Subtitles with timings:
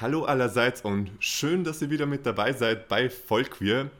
[0.00, 3.90] Hallo allerseits und schön, dass ihr wieder mit dabei seid bei Vollqueer.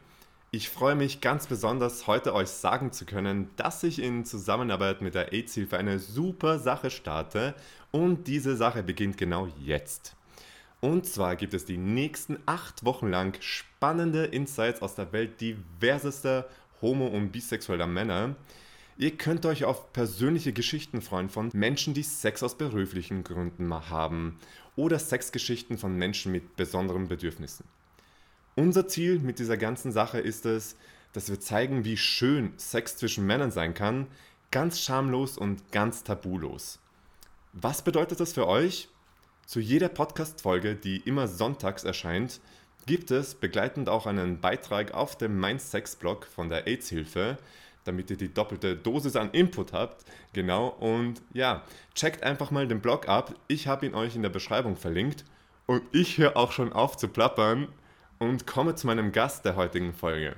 [0.49, 5.13] Ich freue mich ganz besonders, heute euch sagen zu können, dass ich in Zusammenarbeit mit
[5.13, 7.53] der AIDS-Hilfe eine super Sache starte
[7.91, 10.15] und diese Sache beginnt genau jetzt.
[10.79, 16.47] Und zwar gibt es die nächsten acht Wochen lang spannende Insights aus der Welt diversester
[16.81, 18.37] homo- und bisexueller Männer.
[18.97, 24.37] Ihr könnt euch auf persönliche Geschichten freuen von Menschen, die Sex aus beruflichen Gründen haben
[24.79, 27.65] oder Sexgeschichten von Menschen mit besonderen Bedürfnissen.
[28.55, 30.77] Unser Ziel mit dieser ganzen Sache ist es,
[31.11, 34.07] dass wir zeigen, wie schön Sex zwischen Männern sein kann,
[34.51, 36.79] ganz schamlos und ganz tabulos.
[37.51, 38.87] Was bedeutet das für euch?
[39.45, 42.39] Zu jeder Podcast-Folge, die immer sonntags erscheint,
[42.85, 47.37] gibt es begleitend auch einen Beitrag auf dem Mein Sex-Blog von der AIDS-Hilfe,
[47.89, 50.05] damit ihr die doppelte Dosis an Input habt.
[50.33, 51.63] Genau, und ja,
[51.95, 53.33] checkt einfach mal den Blog ab.
[53.47, 55.25] Ich habe ihn euch in der Beschreibung verlinkt.
[55.65, 57.67] Und ich höre auch schon auf zu plappern
[58.19, 60.35] und komme zu meinem Gast der heutigen Folge.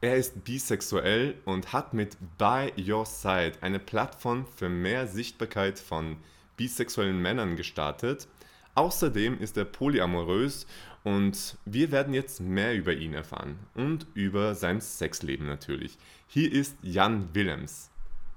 [0.00, 6.16] Er ist bisexuell und hat mit By Your Side eine Plattform für mehr Sichtbarkeit von
[6.56, 8.26] bisexuellen Männern gestartet.
[8.74, 10.66] Außerdem ist er polyamorös
[11.04, 15.98] und wir werden jetzt mehr über ihn erfahren und über sein Sexleben natürlich.
[16.26, 17.90] Hier ist Jan Willems.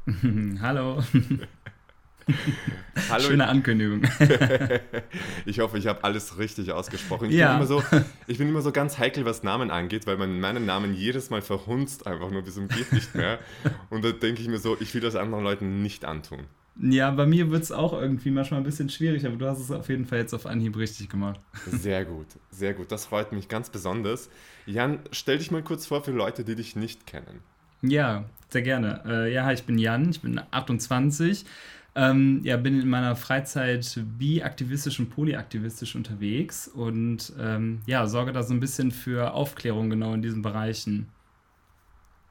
[0.61, 1.03] Hallo.
[3.09, 3.23] Hallo.
[3.23, 4.01] Schöne Ankündigung.
[5.45, 7.29] ich hoffe, ich habe alles richtig ausgesprochen.
[7.29, 7.49] Ich, ja.
[7.49, 7.83] bin immer so,
[8.25, 11.43] ich bin immer so ganz heikel, was Namen angeht, weil man meinen Namen jedes Mal
[11.43, 13.39] verhunzt, einfach nur bis zum geht nicht mehr.
[13.91, 16.45] Und da denke ich mir so, ich will das anderen Leuten nicht antun.
[16.81, 19.71] Ja, bei mir wird es auch irgendwie manchmal ein bisschen schwierig, aber du hast es
[19.71, 21.39] auf jeden Fall jetzt auf Anhieb richtig gemacht.
[21.65, 22.91] Sehr gut, sehr gut.
[22.91, 24.29] Das freut mich ganz besonders.
[24.65, 27.39] Jan, stell dich mal kurz vor für Leute, die dich nicht kennen.
[27.81, 29.01] Ja, sehr gerne.
[29.05, 31.45] Äh, ja, ich bin Jan, ich bin 28.
[31.97, 38.43] Ähm, ja, bin in meiner Freizeit bi-aktivistisch und polyaktivistisch unterwegs und ähm, ja, sorge da
[38.43, 41.07] so ein bisschen für Aufklärung genau in diesen Bereichen.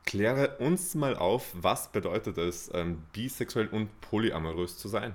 [0.06, 5.14] Kläre uns mal auf, was bedeutet es, ähm, bisexuell und polyamorös zu sein?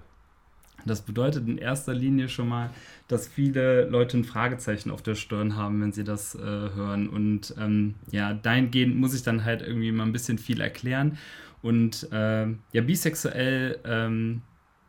[0.86, 2.70] Das bedeutet in erster Linie schon mal,
[3.08, 7.10] dass viele Leute ein Fragezeichen auf der Stirn haben, wenn sie das äh, hören.
[7.10, 11.18] Und ähm, ja, dahingehend muss ich dann halt irgendwie mal ein bisschen viel erklären.
[11.62, 14.42] Und äh, ja, bisexuell ähm,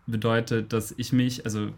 [0.07, 1.71] bedeutet, dass ich mich, also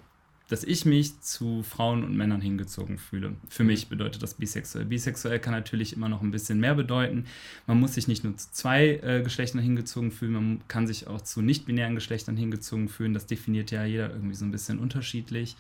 [0.52, 3.36] dass ich mich zu Frauen und Männern hingezogen fühle.
[3.48, 4.84] Für mich bedeutet das bisexuell.
[4.84, 7.24] Bisexuell kann natürlich immer noch ein bisschen mehr bedeuten.
[7.66, 11.22] Man muss sich nicht nur zu zwei äh, Geschlechtern hingezogen fühlen, man kann sich auch
[11.22, 13.14] zu nicht-binären Geschlechtern hingezogen fühlen.
[13.14, 15.56] Das definiert ja jeder irgendwie so ein bisschen unterschiedlich.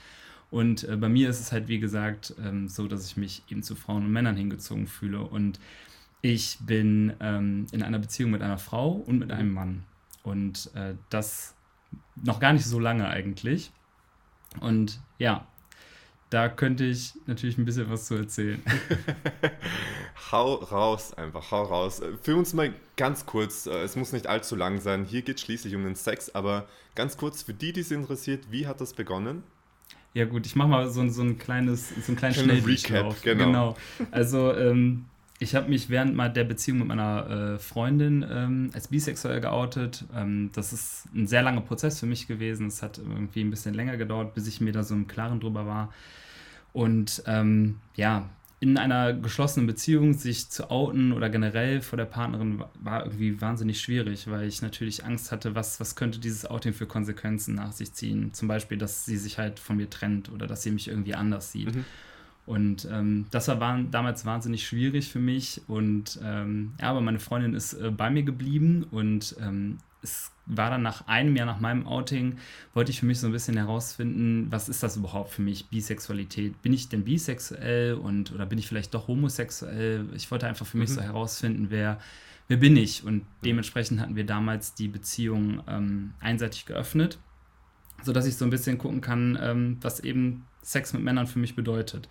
[0.50, 3.62] Und äh, bei mir ist es halt, wie gesagt, ähm, so, dass ich mich eben
[3.62, 5.22] zu Frauen und Männern hingezogen fühle.
[5.22, 5.58] Und
[6.20, 9.84] ich bin ähm, in einer Beziehung mit einer Frau und mit einem Mann.
[10.22, 11.54] Und äh, das
[12.22, 13.72] noch gar nicht so lange eigentlich.
[14.60, 15.46] Und ja,
[16.30, 18.62] da könnte ich natürlich ein bisschen was zu erzählen.
[20.32, 22.00] hau raus, einfach, hau raus.
[22.22, 25.42] Für uns mal ganz kurz, äh, es muss nicht allzu lang sein, hier geht es
[25.42, 28.94] schließlich um den Sex, aber ganz kurz für die, die es interessiert, wie hat das
[28.94, 29.42] begonnen?
[30.14, 33.22] Ja gut, ich mache mal so, so ein kleines, so ein kleines Schnelldurchlauf.
[33.22, 33.44] Genau.
[33.44, 33.76] genau.
[34.10, 35.06] Also ähm,
[35.38, 40.04] ich habe mich während der Beziehung mit meiner äh, Freundin ähm, als bisexuell geoutet.
[40.14, 42.68] Ähm, das ist ein sehr langer Prozess für mich gewesen.
[42.68, 45.66] Es hat irgendwie ein bisschen länger gedauert, bis ich mir da so im Klaren drüber
[45.66, 45.92] war.
[46.72, 48.28] Und ähm, ja,
[48.62, 53.80] in einer geschlossenen Beziehung sich zu outen oder generell vor der Partnerin war irgendwie wahnsinnig
[53.80, 57.92] schwierig, weil ich natürlich Angst hatte, was, was könnte dieses Outing für Konsequenzen nach sich
[57.92, 58.32] ziehen.
[58.32, 61.50] Zum Beispiel, dass sie sich halt von mir trennt oder dass sie mich irgendwie anders
[61.50, 61.74] sieht.
[61.74, 61.84] Mhm.
[62.44, 65.62] Und ähm, das war, war, damals wahnsinnig schwierig für mich.
[65.68, 70.70] Und ähm, ja, aber meine Freundin ist äh, bei mir geblieben und ähm, es war
[70.70, 72.38] dann nach einem Jahr nach meinem Outing,
[72.74, 76.60] wollte ich für mich so ein bisschen herausfinden, was ist das überhaupt für mich, Bisexualität?
[76.62, 80.06] Bin ich denn bisexuell und oder bin ich vielleicht doch homosexuell?
[80.14, 80.94] Ich wollte einfach für mich mhm.
[80.94, 82.00] so herausfinden, wer,
[82.48, 83.04] wer bin ich?
[83.04, 87.18] Und dementsprechend hatten wir damals die Beziehung ähm, einseitig geöffnet,
[88.02, 91.54] sodass ich so ein bisschen gucken kann, ähm, was eben Sex mit Männern für mich
[91.54, 92.08] bedeutet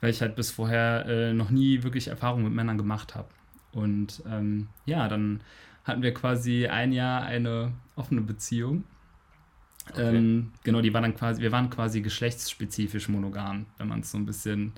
[0.00, 3.28] weil ich halt bis vorher äh, noch nie wirklich Erfahrung mit Männern gemacht habe.
[3.72, 5.40] Und ähm, ja, dann
[5.84, 8.84] hatten wir quasi ein Jahr eine offene Beziehung.
[9.90, 10.16] Okay.
[10.16, 14.18] Ähm, genau, die war dann quasi, wir waren quasi geschlechtsspezifisch monogam, wenn man es so
[14.18, 14.72] ein bisschen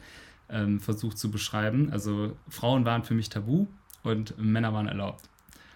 [0.48, 1.90] ähm, versucht zu beschreiben.
[1.92, 3.66] Also Frauen waren für mich tabu
[4.02, 5.28] und Männer waren erlaubt.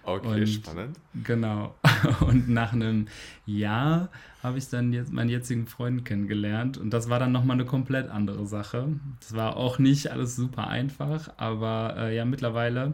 [0.05, 0.99] Okay, und, spannend.
[1.25, 1.75] Genau.
[2.21, 3.09] Und nach einem
[3.47, 4.09] Jahr
[4.43, 8.09] habe ich dann jetzt meinen jetzigen Freund kennengelernt und das war dann nochmal eine komplett
[8.09, 8.89] andere Sache.
[9.21, 12.93] Das war auch nicht alles super einfach, aber äh, ja, mittlerweile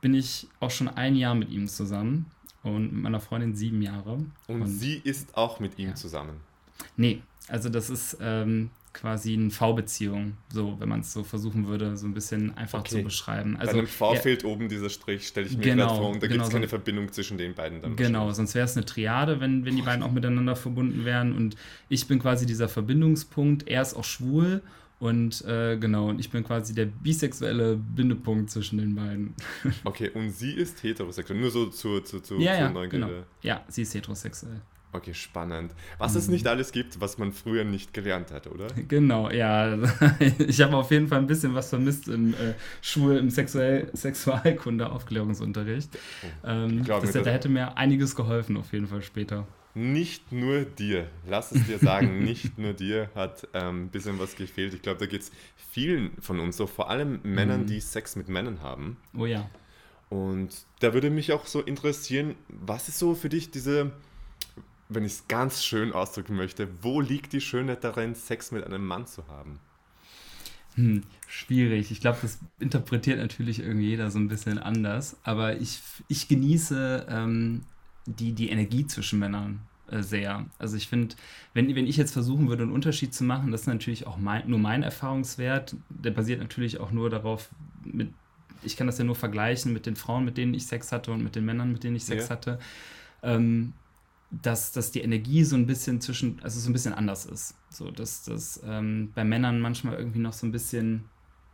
[0.00, 2.26] bin ich auch schon ein Jahr mit ihm zusammen
[2.62, 4.18] und mit meiner Freundin sieben Jahre.
[4.46, 5.94] Und, und sie ist auch mit ihm ja.
[5.94, 6.40] zusammen?
[6.96, 11.96] Nee, also das ist ähm, quasi eine V-Beziehung, so wenn man es so versuchen würde,
[11.96, 12.96] so ein bisschen einfach okay.
[12.96, 13.56] zu beschreiben.
[13.56, 16.26] Also Bei einem V fehlt oben dieser Strich, stelle ich mir genau, vor, und da
[16.26, 17.96] genau, gibt es keine so, Verbindung zwischen den beiden dann.
[17.96, 21.56] Genau, sonst wäre es eine Triade, wenn, wenn die beiden auch miteinander verbunden wären und
[21.88, 24.62] ich bin quasi dieser Verbindungspunkt, er ist auch schwul
[24.98, 29.34] und äh, genau, und ich bin quasi der bisexuelle Bindepunkt zwischen den beiden.
[29.84, 33.10] Okay, und sie ist heterosexuell, nur so zu, zu, zu, ja, ja, Genau.
[33.42, 34.62] Ja, sie ist heterosexuell.
[34.92, 35.72] Okay, spannend.
[35.98, 36.18] Was mhm.
[36.18, 38.68] es nicht alles gibt, was man früher nicht gelernt hat, oder?
[38.88, 39.76] Genau, ja.
[40.38, 45.90] Ich habe auf jeden Fall ein bisschen was vermisst im äh, Schul-, im Sexuell Sexualkunde-Aufklärungsunterricht.
[45.94, 49.46] Oh, ähm, das, da hätte mir einiges geholfen, auf jeden Fall später.
[49.74, 54.34] Nicht nur dir, lass es dir sagen, nicht nur dir hat ein ähm, bisschen was
[54.34, 54.72] gefehlt.
[54.72, 55.30] Ich glaube, da geht es
[55.70, 57.66] vielen von uns so, vor allem Männern, mhm.
[57.66, 58.96] die Sex mit Männern haben.
[59.14, 59.50] Oh ja.
[60.08, 63.92] Und da würde mich auch so interessieren, was ist so für dich diese
[64.88, 68.86] wenn ich es ganz schön ausdrücken möchte, wo liegt die Schönheit darin, Sex mit einem
[68.86, 69.58] Mann zu haben?
[70.76, 71.90] Hm, schwierig.
[71.90, 75.16] Ich glaube, das interpretiert natürlich irgendwie jeder so ein bisschen anders.
[75.24, 77.62] Aber ich, ich genieße ähm,
[78.04, 79.60] die, die Energie zwischen Männern
[79.90, 80.44] äh, sehr.
[80.58, 81.16] Also ich finde,
[81.54, 84.48] wenn, wenn ich jetzt versuchen würde, einen Unterschied zu machen, das ist natürlich auch mein,
[84.48, 85.76] nur mein Erfahrungswert.
[85.88, 87.48] Der basiert natürlich auch nur darauf,
[87.84, 88.10] mit,
[88.62, 91.24] ich kann das ja nur vergleichen mit den Frauen, mit denen ich Sex hatte und
[91.24, 92.30] mit den Männern, mit denen ich Sex ja.
[92.30, 92.58] hatte.
[93.22, 93.72] Ähm,
[94.30, 97.54] dass, dass die Energie so ein bisschen zwischen, also so ein bisschen anders ist.
[97.70, 101.04] So, dass das ähm, bei Männern manchmal irgendwie noch so ein bisschen,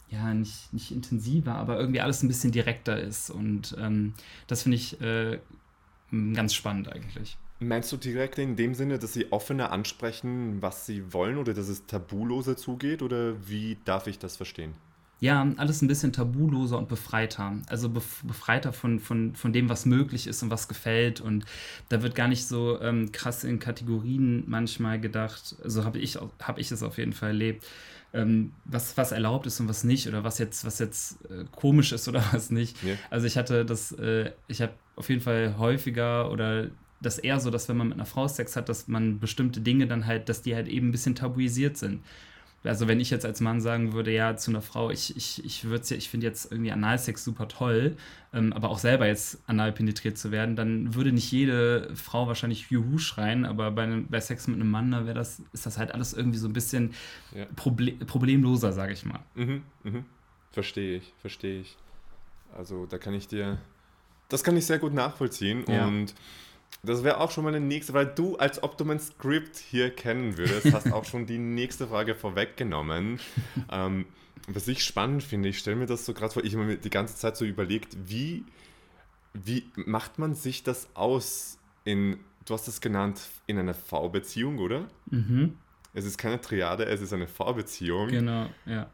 [0.09, 3.31] ja, nicht, nicht intensiver, aber irgendwie alles ein bisschen direkter ist.
[3.31, 4.15] Und ähm,
[4.47, 5.39] das finde ich äh,
[6.33, 7.37] ganz spannend eigentlich.
[7.61, 11.69] Meinst du direkt in dem Sinne, dass sie offener ansprechen, was sie wollen oder dass
[11.69, 13.03] es tabuloser zugeht?
[13.03, 14.75] Oder wie darf ich das verstehen?
[15.23, 17.53] Ja, alles ein bisschen tabuloser und befreiter.
[17.69, 21.21] Also befreiter von, von, von dem, was möglich ist und was gefällt.
[21.21, 21.45] Und
[21.91, 25.55] da wird gar nicht so ähm, krass in Kategorien manchmal gedacht.
[25.63, 27.65] Also habe ich, hab ich es auf jeden Fall erlebt.
[28.13, 31.93] Ähm, was, was erlaubt ist und was nicht oder was jetzt, was jetzt äh, komisch
[31.93, 32.83] ist oder was nicht.
[32.83, 32.97] Ja.
[33.09, 36.67] Also ich hatte das, äh, ich habe auf jeden Fall häufiger oder
[37.01, 39.87] das eher so, dass wenn man mit einer Frau Sex hat, dass man bestimmte Dinge
[39.87, 42.01] dann halt, dass die halt eben ein bisschen tabuisiert sind
[42.65, 45.65] also wenn ich jetzt als Mann sagen würde, ja, zu einer Frau, ich, ich, ich
[45.65, 47.97] würde ich finde jetzt irgendwie Analsex super toll,
[48.33, 52.71] ähm, aber auch selber jetzt anal penetriert zu werden, dann würde nicht jede Frau wahrscheinlich
[52.71, 55.93] Juhu schreien, aber bei, bei Sex mit einem Mann, da wäre das, ist das halt
[55.93, 56.95] alles irgendwie so ein bisschen
[57.35, 57.47] ja.
[57.57, 59.21] Proble problemloser, sage ich mal.
[59.35, 60.05] Mhm, mhm.
[60.53, 61.77] Verstehe ich, verstehe ich.
[62.57, 63.59] Also da kann ich dir,
[64.29, 65.87] das kann ich sehr gut nachvollziehen ja.
[65.87, 66.15] und
[66.85, 70.37] das wäre auch schon meine nächste, weil du, als ob du mein Skript hier kennen
[70.37, 73.21] würdest, hast auch schon die nächste Frage vorweggenommen.
[73.71, 74.07] ähm,
[74.49, 76.91] was ich spannend finde, ich stelle mir das so gerade vor, ich habe mir die
[76.91, 78.45] ganze Zeit so überlegt, wie,
[79.33, 84.89] wie macht man sich das aus in, du hast es genannt, in einer V-Beziehung, oder?
[85.07, 85.57] Mhm.
[85.95, 88.09] Es ist keine Triade, es ist eine V-Beziehung.
[88.09, 88.91] Genau, ja.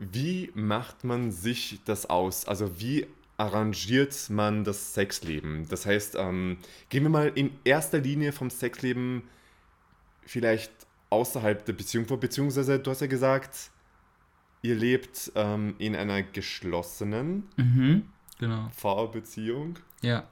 [0.00, 2.46] Wie macht man sich das aus?
[2.46, 3.06] Also wie
[3.36, 5.68] arrangiert man das Sexleben?
[5.68, 9.22] Das heißt, ähm, gehen wir mal in erster Linie vom Sexleben
[10.22, 10.72] vielleicht
[11.10, 13.70] außerhalb der Beziehung vor, beziehungsweise du hast ja gesagt,
[14.62, 18.68] ihr lebt ähm, in einer geschlossenen mhm, genau.
[18.74, 19.78] V-Beziehung.
[20.02, 20.28] Ja.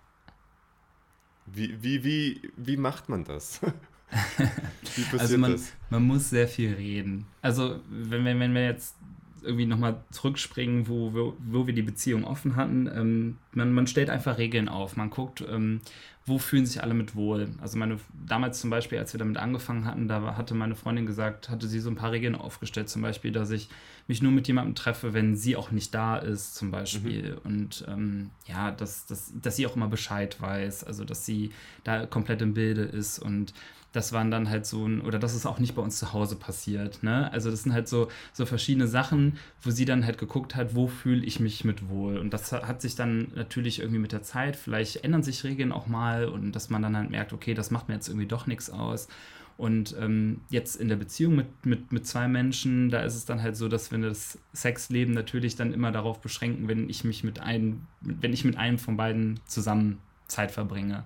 [1.47, 3.61] Wie, wie, wie, wie macht man das?
[4.97, 5.73] wie passiert also man, das?
[5.91, 7.27] Man muss sehr viel reden.
[7.43, 8.97] Also, wenn, wenn, wenn wir jetzt
[9.44, 12.91] irgendwie nochmal zurückspringen, wo, wo, wo, wir die Beziehung offen hatten.
[12.93, 14.96] Ähm, man, man stellt einfach Regeln auf.
[14.96, 15.81] Man guckt, ähm,
[16.27, 17.51] wo fühlen sich alle mit wohl.
[17.61, 21.51] Also meine, damals zum Beispiel, als wir damit angefangen hatten, da hatte meine Freundin gesagt,
[21.51, 22.89] hatte sie so ein paar Regeln aufgestellt.
[22.89, 23.69] Zum Beispiel, dass ich
[24.06, 27.32] mich nur mit jemandem treffe, wenn sie auch nicht da ist, zum Beispiel.
[27.32, 27.39] Mhm.
[27.44, 30.84] Und ähm, ja, dass, dass, dass sie auch immer Bescheid weiß.
[30.84, 31.53] Also, dass sie
[31.84, 33.53] da komplett im Bilde ist und
[33.94, 36.34] das waren dann halt so ein, oder das ist auch nicht bei uns zu Hause
[36.34, 37.05] passiert.
[37.05, 37.31] Ne?
[37.32, 40.89] Also das sind halt so, so verschiedene Sachen, wo sie dann halt geguckt hat, wo
[40.89, 42.19] fühle ich mich mit wohl.
[42.19, 45.86] Und das hat sich dann natürlich irgendwie mit der Zeit, vielleicht ändern sich Regeln auch
[45.86, 48.70] mal und dass man dann halt merkt, okay, das macht mir jetzt irgendwie doch nichts
[48.70, 49.08] aus.
[49.56, 53.41] Und ähm, jetzt in der Beziehung mit, mit, mit zwei Menschen, da ist es dann
[53.41, 57.39] halt so, dass wir das Sexleben natürlich dann immer darauf beschränken, wenn ich mich mit
[57.39, 61.05] einem, wenn ich mit einem von beiden zusammen Zeit verbringe.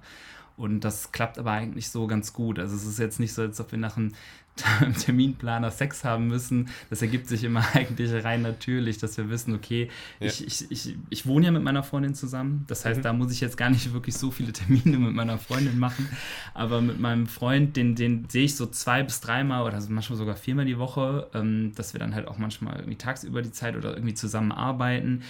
[0.59, 2.59] Und das klappt aber eigentlich so ganz gut.
[2.59, 4.13] Also es ist jetzt nicht so, als ob wir nach einem
[4.99, 6.69] Terminplaner Sex haben müssen.
[6.91, 9.89] Das ergibt sich immer eigentlich rein natürlich, dass wir wissen, okay,
[10.19, 10.27] ja.
[10.27, 12.65] ich, ich, ich, ich wohne ja mit meiner Freundin zusammen.
[12.67, 13.03] Das heißt, mhm.
[13.03, 16.09] da muss ich jetzt gar nicht wirklich so viele Termine mit meiner Freundin machen.
[16.55, 20.37] Aber mit meinem Freund, den, den sehe ich so zwei bis dreimal oder manchmal sogar
[20.37, 23.95] viermal die Woche, ähm, dass wir dann halt auch manchmal irgendwie tagsüber die Zeit oder
[23.95, 25.23] irgendwie zusammenarbeiten.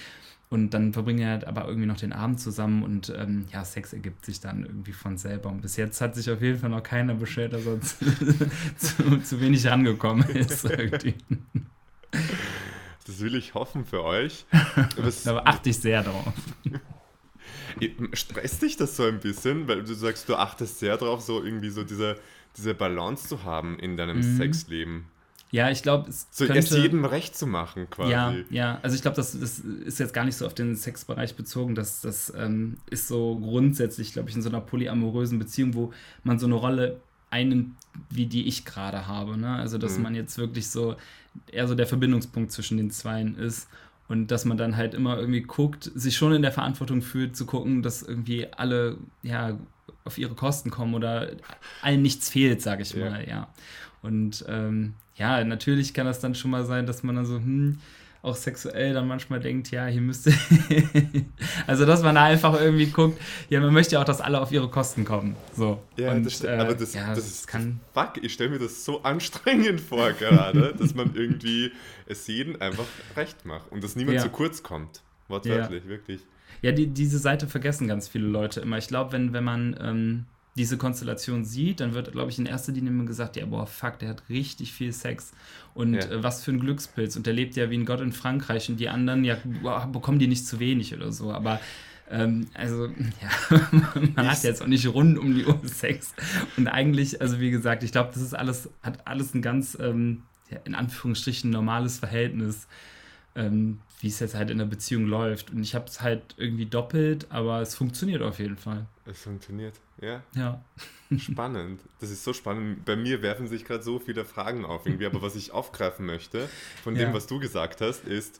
[0.51, 3.93] Und dann verbringen wir halt aber irgendwie noch den Abend zusammen und ähm, ja, Sex
[3.93, 5.49] ergibt sich dann irgendwie von selber.
[5.49, 7.79] Und bis jetzt hat sich auf jeden Fall noch keiner beschwert, dass er
[8.77, 10.65] zu, zu wenig rangekommen ist.
[10.69, 11.13] Irgendwie.
[13.05, 14.45] Das will ich hoffen für euch.
[14.97, 16.33] Was, da achte ich sehr drauf.
[18.13, 21.69] Stresst dich das so ein bisschen, weil du sagst, du achtest sehr drauf, so irgendwie
[21.69, 22.17] so diese,
[22.57, 24.37] diese Balance zu haben in deinem mhm.
[24.37, 25.05] Sexleben?
[25.51, 28.11] Ja, ich glaube, es so könnte, erst jedem recht zu machen, quasi.
[28.11, 28.79] Ja, ja.
[28.83, 31.73] Also ich glaube, das, das ist jetzt gar nicht so auf den Sexbereich bezogen.
[31.73, 36.37] Das, das ähm, ist so grundsätzlich, glaube ich, in so einer polyamorösen Beziehung, wo man
[36.37, 36.99] so eine Rolle
[37.31, 37.75] einnimmt,
[38.09, 39.37] wie die ich gerade habe.
[39.37, 39.55] Ne?
[39.55, 40.03] Also dass mhm.
[40.03, 40.95] man jetzt wirklich so
[41.51, 43.67] eher so der Verbindungspunkt zwischen den Zweien ist.
[44.07, 47.45] Und dass man dann halt immer irgendwie guckt, sich schon in der Verantwortung fühlt, zu
[47.45, 49.57] gucken, dass irgendwie alle ja
[50.03, 51.31] auf ihre Kosten kommen oder
[51.83, 53.09] allen nichts fehlt, sage ich ja.
[53.09, 53.47] mal, ja.
[54.01, 57.77] Und ähm, ja, natürlich kann das dann schon mal sein, dass man dann so, hm,
[58.21, 60.33] auch sexuell dann manchmal denkt, ja, hier müsste.
[61.67, 64.51] also, dass man da einfach irgendwie guckt, ja, man möchte ja auch, dass alle auf
[64.51, 65.35] ihre Kosten kommen.
[65.55, 65.81] So.
[65.95, 66.43] Ja, und, das.
[66.43, 67.47] Äh, aber das, ja, das ist.
[67.47, 71.71] Kann fuck, ich stelle mir das so anstrengend vor, gerade, dass man irgendwie
[72.07, 74.23] es jedem einfach recht macht und dass niemand ja.
[74.23, 75.01] zu kurz kommt.
[75.29, 75.89] Wortwörtlich, ja.
[75.89, 76.21] wirklich.
[76.61, 78.77] Ja, die, diese Seite vergessen ganz viele Leute immer.
[78.77, 79.79] Ich glaube, wenn, wenn man.
[79.81, 80.25] Ähm,
[80.59, 83.97] diese Konstellation sieht, dann wird, glaube ich, in erster Linie immer gesagt, ja, boah, fuck,
[83.99, 85.31] der hat richtig viel Sex.
[85.73, 86.01] Und ja.
[86.01, 87.15] äh, was für ein Glückspilz.
[87.15, 90.19] Und der lebt ja wie ein Gott in Frankreich und die anderen, ja, boah, bekommen
[90.19, 91.31] die nicht zu wenig oder so.
[91.31, 91.61] Aber
[92.11, 92.87] ähm, also,
[93.21, 93.69] ja,
[94.15, 96.13] man hat jetzt auch nicht rund um die Uhr Sex.
[96.57, 100.23] Und eigentlich, also wie gesagt, ich glaube, das ist alles, hat alles ein ganz, ähm,
[100.49, 102.67] ja, in Anführungsstrichen, normales Verhältnis
[103.35, 105.51] ähm, wie es jetzt halt in der Beziehung läuft.
[105.51, 108.85] Und ich habe es halt irgendwie doppelt, aber es funktioniert auf jeden Fall.
[109.05, 110.23] Es funktioniert, ja.
[110.35, 110.61] Ja.
[111.17, 111.81] Spannend.
[111.99, 112.85] Das ist so spannend.
[112.85, 115.05] Bei mir werfen sich gerade so viele Fragen auf irgendwie.
[115.05, 116.47] Aber was ich aufgreifen möchte
[116.83, 117.13] von dem, ja.
[117.13, 118.39] was du gesagt hast, ist,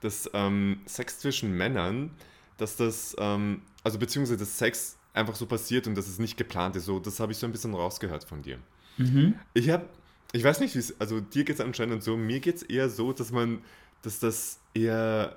[0.00, 2.10] dass ähm, Sex zwischen Männern,
[2.56, 6.76] dass das, ähm, also beziehungsweise dass Sex einfach so passiert und dass es nicht geplant
[6.76, 6.84] ist.
[6.84, 8.58] So, das habe ich so ein bisschen rausgehört von dir.
[8.96, 9.34] Mhm.
[9.54, 9.88] Ich habe,
[10.32, 12.88] ich weiß nicht, wie es, also dir geht es anscheinend so, mir geht es eher
[12.88, 13.60] so, dass man
[14.04, 15.36] dass das eher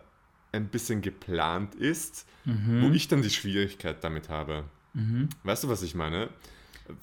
[0.52, 2.82] ein bisschen geplant ist, mhm.
[2.82, 4.64] wo ich dann die Schwierigkeit damit habe.
[4.94, 5.30] Mhm.
[5.44, 6.30] Weißt du, was ich meine?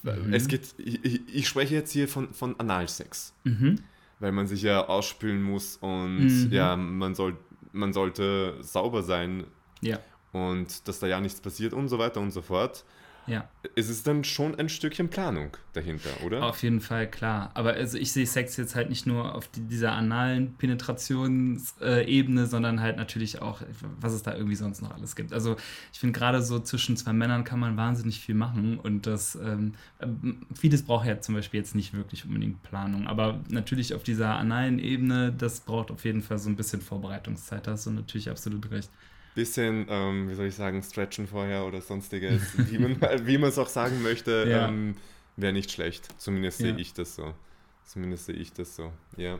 [0.02, 0.32] Mhm.
[0.32, 3.80] Es geht, ich, ich, spreche jetzt hier von, von Analsex, mhm.
[4.18, 6.48] weil man sich ja ausspülen muss und mhm.
[6.50, 7.36] ja, man, soll,
[7.72, 9.44] man sollte sauber sein
[9.82, 9.98] ja.
[10.32, 12.84] und dass da ja nichts passiert und so weiter und so fort.
[13.26, 13.48] Ja.
[13.76, 16.44] Es ist dann schon ein Stückchen Planung dahinter, oder?
[16.44, 17.50] Auf jeden Fall, klar.
[17.54, 22.80] Aber also ich sehe Sex jetzt halt nicht nur auf die, dieser analen Penetrationsebene, sondern
[22.80, 23.62] halt natürlich auch,
[24.00, 25.32] was es da irgendwie sonst noch alles gibt.
[25.32, 25.56] Also
[25.92, 29.72] ich finde gerade so zwischen zwei Männern kann man wahnsinnig viel machen und das ähm,
[30.54, 33.06] vieles braucht ja zum Beispiel jetzt nicht wirklich unbedingt Planung.
[33.06, 37.66] Aber natürlich auf dieser analen Ebene, das braucht auf jeden Fall so ein bisschen Vorbereitungszeit.
[37.66, 38.90] Da hast du natürlich absolut recht
[39.34, 42.78] bisschen, ähm, wie soll ich sagen, stretchen vorher oder sonstiges, wie
[43.38, 44.68] man es auch sagen möchte, ja.
[44.68, 44.96] ähm,
[45.36, 46.08] wäre nicht schlecht.
[46.20, 46.68] Zumindest ja.
[46.68, 47.34] sehe ich das so.
[47.84, 49.38] Zumindest sehe ich das so, ja.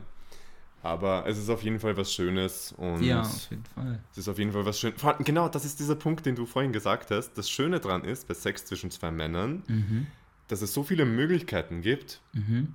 [0.82, 4.00] Aber es ist auf jeden Fall was Schönes und ja, auf jeden Fall.
[4.12, 5.00] Es ist auf jeden Fall was Schönes.
[5.20, 7.32] Genau, das ist dieser Punkt, den du vorhin gesagt hast.
[7.38, 10.06] Das Schöne daran ist, bei Sex zwischen zwei Männern, mhm.
[10.48, 12.74] dass es so viele Möglichkeiten gibt mhm.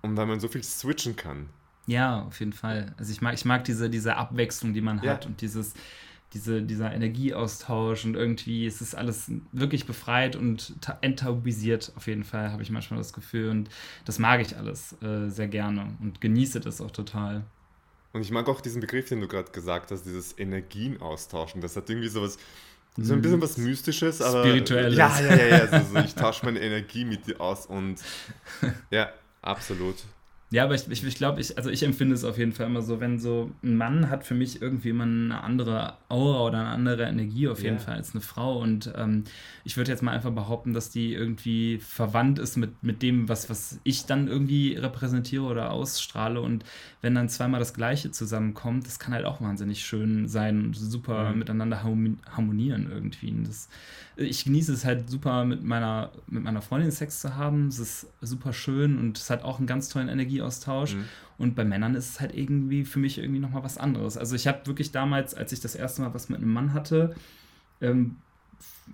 [0.00, 1.50] und weil man so viel switchen kann.
[1.86, 2.94] Ja, auf jeden Fall.
[2.96, 5.12] Also ich mag, ich mag diese, diese Abwechslung, die man ja.
[5.12, 5.74] hat und dieses,
[6.36, 12.52] diese, dieser Energieaustausch und irgendwie ist es alles wirklich befreit und enttabuisiert auf jeden Fall,
[12.52, 13.48] habe ich manchmal das Gefühl.
[13.48, 13.70] Und
[14.04, 17.44] das mag ich alles äh, sehr gerne und genieße das auch total.
[18.12, 21.60] Und ich mag auch diesen Begriff, den du gerade gesagt hast, dieses Energien austauschen.
[21.62, 22.38] Das hat irgendwie sowas,
[22.98, 24.42] so ein bisschen was Mystisches, aber.
[24.42, 24.96] Spirituelles.
[24.96, 25.58] Ja, ja, ja, ja.
[25.72, 27.96] Also, ich tausche meine Energie mit dir aus und
[28.90, 29.10] ja,
[29.42, 29.96] absolut.
[30.50, 32.80] Ja, aber ich, ich, ich glaube, ich, also ich empfinde es auf jeden Fall immer
[32.80, 36.68] so, wenn so ein Mann hat für mich irgendwie immer eine andere Aura oder eine
[36.68, 37.84] andere Energie auf jeden yeah.
[37.84, 38.60] Fall als eine Frau.
[38.60, 39.24] Und ähm,
[39.64, 43.50] ich würde jetzt mal einfach behaupten, dass die irgendwie verwandt ist mit, mit dem, was,
[43.50, 46.40] was ich dann irgendwie repräsentiere oder ausstrahle.
[46.40, 46.64] Und
[47.02, 51.30] wenn dann zweimal das Gleiche zusammenkommt, das kann halt auch wahnsinnig schön sein und super
[51.30, 51.40] mhm.
[51.40, 53.32] miteinander harmonieren irgendwie.
[53.32, 53.68] Und das,
[54.14, 57.66] ich genieße es halt super mit meiner, mit meiner Freundin Sex zu haben.
[57.66, 60.94] Es ist super schön und es hat auch einen ganz tollen Energieaustausch.
[60.94, 61.04] Mhm.
[61.38, 64.16] Und bei Männern ist es halt irgendwie für mich irgendwie nochmal was anderes.
[64.16, 67.14] Also ich habe wirklich damals, als ich das erste Mal was mit einem Mann hatte,
[67.80, 68.16] ähm,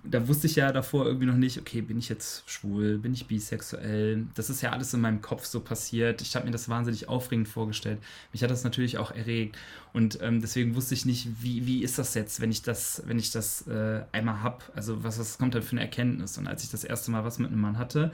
[0.03, 3.27] da wusste ich ja davor irgendwie noch nicht, okay, bin ich jetzt schwul, bin ich
[3.27, 4.25] bisexuell?
[4.35, 6.21] Das ist ja alles in meinem Kopf so passiert.
[6.21, 7.99] Ich habe mir das wahnsinnig aufregend vorgestellt.
[8.33, 9.55] Mich hat das natürlich auch erregt.
[9.93, 13.19] Und ähm, deswegen wusste ich nicht, wie, wie ist das jetzt, wenn ich das, wenn
[13.19, 14.65] ich das äh, einmal habe?
[14.75, 16.37] Also was, was kommt da für eine Erkenntnis?
[16.37, 18.11] Und als ich das erste Mal was mit einem Mann hatte,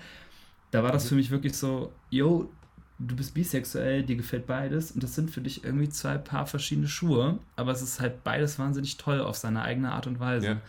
[0.72, 2.52] da war das für mich wirklich so, yo,
[3.00, 6.88] du bist bisexuell, dir gefällt beides und das sind für dich irgendwie zwei Paar verschiedene
[6.88, 10.48] Schuhe, aber es ist halt beides wahnsinnig toll auf seine eigene Art und Weise.
[10.48, 10.62] Ja.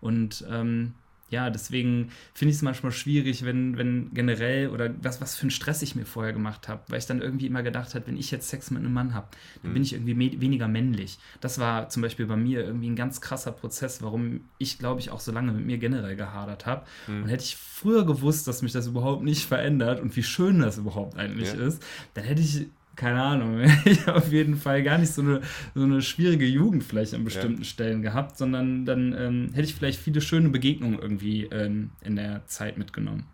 [0.00, 0.94] Und ähm,
[1.34, 5.50] ja, deswegen finde ich es manchmal schwierig, wenn, wenn generell oder was, was für einen
[5.50, 8.30] Stress ich mir vorher gemacht habe, weil ich dann irgendwie immer gedacht habe, wenn ich
[8.30, 9.26] jetzt Sex mit einem Mann habe,
[9.62, 9.74] dann mhm.
[9.74, 11.18] bin ich irgendwie weniger männlich.
[11.40, 15.10] Das war zum Beispiel bei mir irgendwie ein ganz krasser Prozess, warum ich, glaube ich,
[15.10, 16.86] auch so lange mit mir generell gehadert habe.
[17.08, 17.24] Mhm.
[17.24, 20.78] Und hätte ich früher gewusst, dass mich das überhaupt nicht verändert und wie schön das
[20.78, 21.66] überhaupt eigentlich ja.
[21.66, 21.82] ist,
[22.14, 25.40] dann hätte ich keine Ahnung, ich auf jeden Fall gar nicht so eine,
[25.74, 27.64] so eine schwierige Jugend vielleicht an bestimmten ja.
[27.64, 32.46] Stellen gehabt, sondern dann ähm, hätte ich vielleicht viele schöne Begegnungen irgendwie ähm, in der
[32.46, 33.26] Zeit mitgenommen.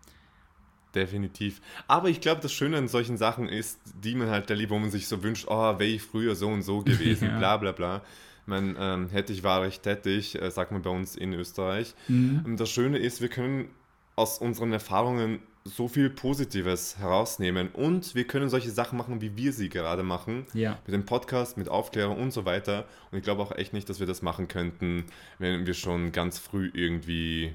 [0.93, 1.61] Definitiv.
[1.87, 4.91] Aber ich glaube, das Schöne an solchen Sachen ist, die man halt erlebt, wo man
[4.91, 7.37] sich so wünscht, oh, wäre ich früher so und so gewesen, ja.
[7.37, 8.01] bla bla bla.
[8.45, 11.93] Man ähm, hätte ich, war ich, hätte ich, äh, sagt man bei uns in Österreich.
[12.07, 12.57] Mhm.
[12.57, 13.69] Das Schöne ist, wir können
[14.15, 19.53] aus unseren Erfahrungen so viel Positives herausnehmen und wir können solche Sachen machen, wie wir
[19.53, 20.45] sie gerade machen.
[20.53, 20.79] Ja.
[20.85, 22.85] Mit dem Podcast, mit Aufklärung und so weiter.
[23.11, 25.05] Und ich glaube auch echt nicht, dass wir das machen könnten,
[25.37, 27.53] wenn wir schon ganz früh irgendwie,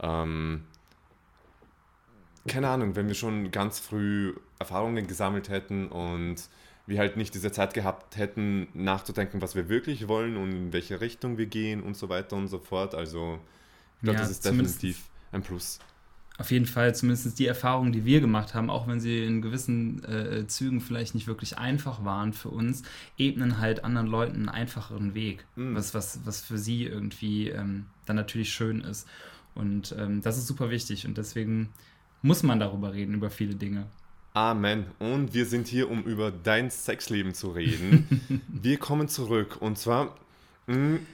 [0.00, 0.64] ähm,
[2.46, 6.36] keine Ahnung, wenn wir schon ganz früh Erfahrungen gesammelt hätten und
[6.86, 11.00] wir halt nicht diese Zeit gehabt hätten, nachzudenken, was wir wirklich wollen und in welche
[11.00, 12.94] Richtung wir gehen und so weiter und so fort.
[12.94, 13.40] Also
[13.96, 15.02] ich glaube, ja, das ist definitiv
[15.34, 15.80] ein Plus
[16.36, 20.02] auf jeden Fall zumindest die Erfahrungen, die wir gemacht haben, auch wenn sie in gewissen
[20.04, 22.82] äh, Zügen vielleicht nicht wirklich einfach waren für uns,
[23.16, 25.76] ebnen halt anderen Leuten einen einfacheren Weg, mhm.
[25.76, 29.06] was, was, was für sie irgendwie ähm, dann natürlich schön ist.
[29.54, 31.68] Und ähm, das ist super wichtig und deswegen
[32.22, 33.86] muss man darüber reden, über viele Dinge.
[34.32, 34.86] Amen.
[34.98, 38.42] Und wir sind hier, um über dein Sexleben zu reden.
[38.48, 40.16] wir kommen zurück und zwar
[40.66, 41.06] mh, hm,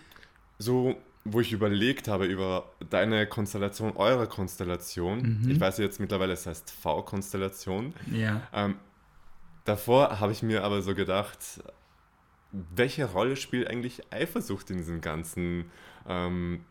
[0.59, 5.41] so wo ich überlegt habe über deine Konstellation, eure Konstellation.
[5.43, 5.51] Mhm.
[5.51, 7.93] Ich weiß jetzt mittlerweile, es heißt V-Konstellation.
[8.11, 8.43] Ja.
[8.53, 8.77] Ähm,
[9.65, 11.63] davor habe ich mir aber so gedacht,
[12.53, 15.71] welche Rolle spielt eigentlich Eifersucht in diesem ganzen
[16.09, 16.65] ähm,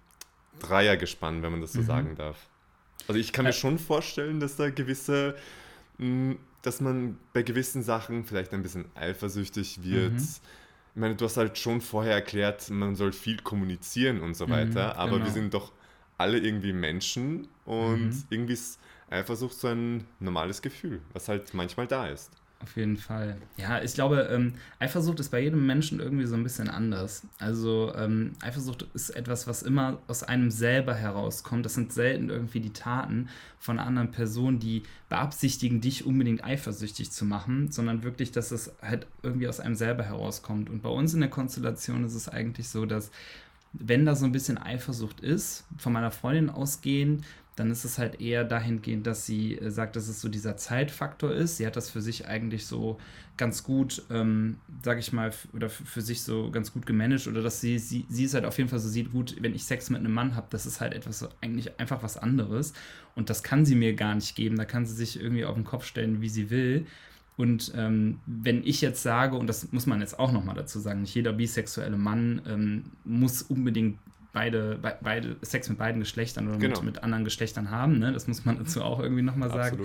[0.60, 1.86] Dreiergespann, wenn man das so mhm.
[1.86, 2.50] sagen darf?
[3.08, 5.36] Also ich kann mir schon vorstellen, dass da gewisse,
[6.00, 10.14] mh, dass man bei gewissen Sachen vielleicht ein bisschen eifersüchtig wird.
[10.14, 10.28] Mhm
[11.00, 14.52] ich meine, du hast halt schon vorher erklärt, man soll viel kommunizieren und so mhm,
[14.52, 15.24] weiter, mhm, aber genau.
[15.24, 15.72] wir sind doch
[16.18, 18.24] alle irgendwie Menschen und mhm.
[18.30, 22.34] irgendwie ist Eifersucht so ein normales Gefühl, was halt manchmal da ist.
[22.62, 23.38] Auf jeden Fall.
[23.56, 27.24] Ja, ich glaube, ähm, Eifersucht ist bei jedem Menschen irgendwie so ein bisschen anders.
[27.40, 31.66] Also ähm, Eifersucht ist etwas, was immer aus einem selber herauskommt.
[31.66, 37.24] Das sind selten irgendwie die Taten von anderen Person, die beabsichtigen, dich unbedingt eifersüchtig zu
[37.24, 40.70] machen, sondern wirklich, dass es halt irgendwie aus einem selber herauskommt.
[40.70, 43.10] Und bei uns in der Konstellation ist es eigentlich so, dass
[43.72, 47.24] wenn da so ein bisschen Eifersucht ist, von meiner Freundin ausgehend,
[47.60, 51.32] dann ist es halt eher dahingehend, dass sie äh, sagt, dass es so dieser Zeitfaktor
[51.32, 51.58] ist.
[51.58, 52.98] Sie hat das für sich eigentlich so
[53.38, 57.62] ganz gut, ähm, sag ich mal, oder für sich so ganz gut gemanagt oder dass
[57.62, 60.00] sie, sie, sie ist halt auf jeden Fall so sieht, gut, wenn ich Sex mit
[60.00, 62.74] einem Mann habe, das ist halt etwas, eigentlich einfach was anderes
[63.16, 64.58] und das kann sie mir gar nicht geben.
[64.58, 66.86] Da kann sie sich irgendwie auf den Kopf stellen, wie sie will.
[67.38, 71.02] Und ähm, wenn ich jetzt sage, und das muss man jetzt auch nochmal dazu sagen,
[71.02, 73.98] nicht jeder bisexuelle Mann ähm, muss unbedingt
[74.34, 76.78] beide, be beide Sex mit beiden Geschlechtern oder genau.
[76.78, 78.00] mit, mit, anderen Geschlechtern haben.
[78.00, 78.12] Ne?
[78.12, 79.80] Das muss man dazu auch irgendwie nochmal sagen.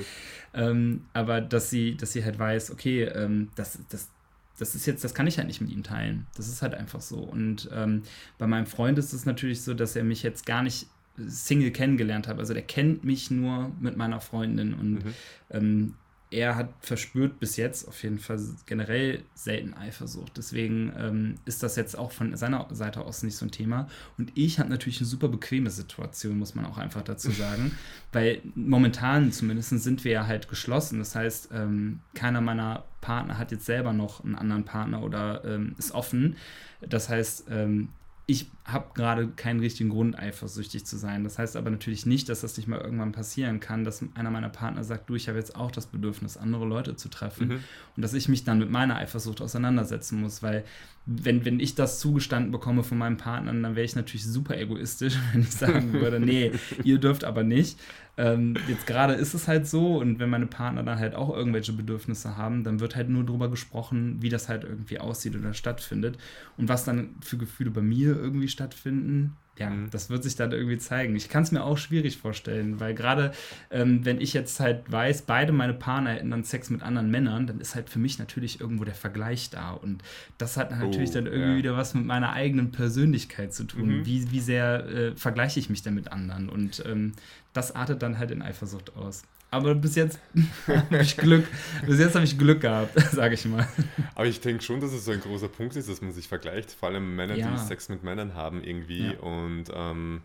[0.53, 4.11] Ähm, aber dass sie, dass sie halt weiß, okay, ähm, das, das,
[4.59, 6.27] das ist jetzt, das kann ich halt nicht mit ihm teilen.
[6.37, 7.19] Das ist halt einfach so.
[7.19, 8.03] Und ähm,
[8.39, 12.29] bei meinem Freund ist es natürlich so, dass er mich jetzt gar nicht Single kennengelernt
[12.29, 12.39] hat.
[12.39, 15.15] Also der kennt mich nur mit meiner Freundin und mhm.
[15.51, 15.95] ähm,
[16.35, 20.37] er hat verspürt bis jetzt auf jeden Fall generell selten Eifersucht.
[20.37, 23.89] Deswegen ähm, ist das jetzt auch von seiner Seite aus nicht so ein Thema.
[24.19, 27.73] Und ich habe natürlich eine super bequeme Situation, muss man auch einfach dazu sagen.
[28.13, 30.99] weil momentan zumindest sind wir ja halt geschlossen.
[30.99, 35.75] Das heißt, ähm, keiner meiner Partner hat jetzt selber noch einen anderen Partner oder ähm,
[35.79, 36.37] ist offen.
[36.81, 37.91] Das heißt, ähm,
[38.27, 41.25] ich habe gerade keinen richtigen Grund, eifersüchtig zu sein.
[41.25, 44.49] Das heißt aber natürlich nicht, dass das nicht mal irgendwann passieren kann, dass einer meiner
[44.49, 47.65] Partner sagt, du, ich habe jetzt auch das Bedürfnis, andere Leute zu treffen mhm.
[47.97, 50.65] und dass ich mich dann mit meiner Eifersucht auseinandersetzen muss, weil
[51.07, 55.19] wenn, wenn ich das zugestanden bekomme von meinem Partner, dann wäre ich natürlich super egoistisch,
[55.33, 57.79] wenn ich sagen würde, nee, ihr dürft aber nicht.
[58.17, 61.73] Ähm, jetzt gerade ist es halt so und wenn meine Partner dann halt auch irgendwelche
[61.73, 66.17] Bedürfnisse haben, dann wird halt nur darüber gesprochen, wie das halt irgendwie aussieht oder stattfindet
[66.57, 69.91] und was dann für Gefühle bei mir irgendwie stattfinden, ja, mhm.
[69.91, 71.15] das wird sich dann irgendwie zeigen.
[71.15, 73.33] Ich kann es mir auch schwierig vorstellen, weil gerade
[73.71, 77.47] ähm, wenn ich jetzt halt weiß, beide meine Partner hätten dann Sex mit anderen Männern,
[77.47, 79.71] dann ist halt für mich natürlich irgendwo der Vergleich da.
[79.71, 80.03] Und
[80.39, 81.57] das hat natürlich oh, dann irgendwie ja.
[81.57, 83.99] wieder was mit meiner eigenen Persönlichkeit zu tun.
[83.99, 84.07] Mhm.
[84.07, 86.49] Wie, wie sehr äh, vergleiche ich mich denn mit anderen?
[86.49, 87.13] Und ähm,
[87.53, 89.23] das artet dann halt in Eifersucht aus.
[89.55, 90.19] Aber bis jetzt
[90.67, 91.47] habe ich Glück,
[91.87, 93.69] bis jetzt habe ich Glück gehabt, sage ich mal.
[94.17, 96.73] Aber ich denke schon, dass es so ein großer Punkt ist, dass man sich vergleicht,
[96.73, 97.53] vor allem Männer, ja.
[97.53, 99.13] die Sex mit Männern haben irgendwie.
[99.13, 99.19] Ja.
[99.21, 99.44] Und
[99.75, 100.21] ähm,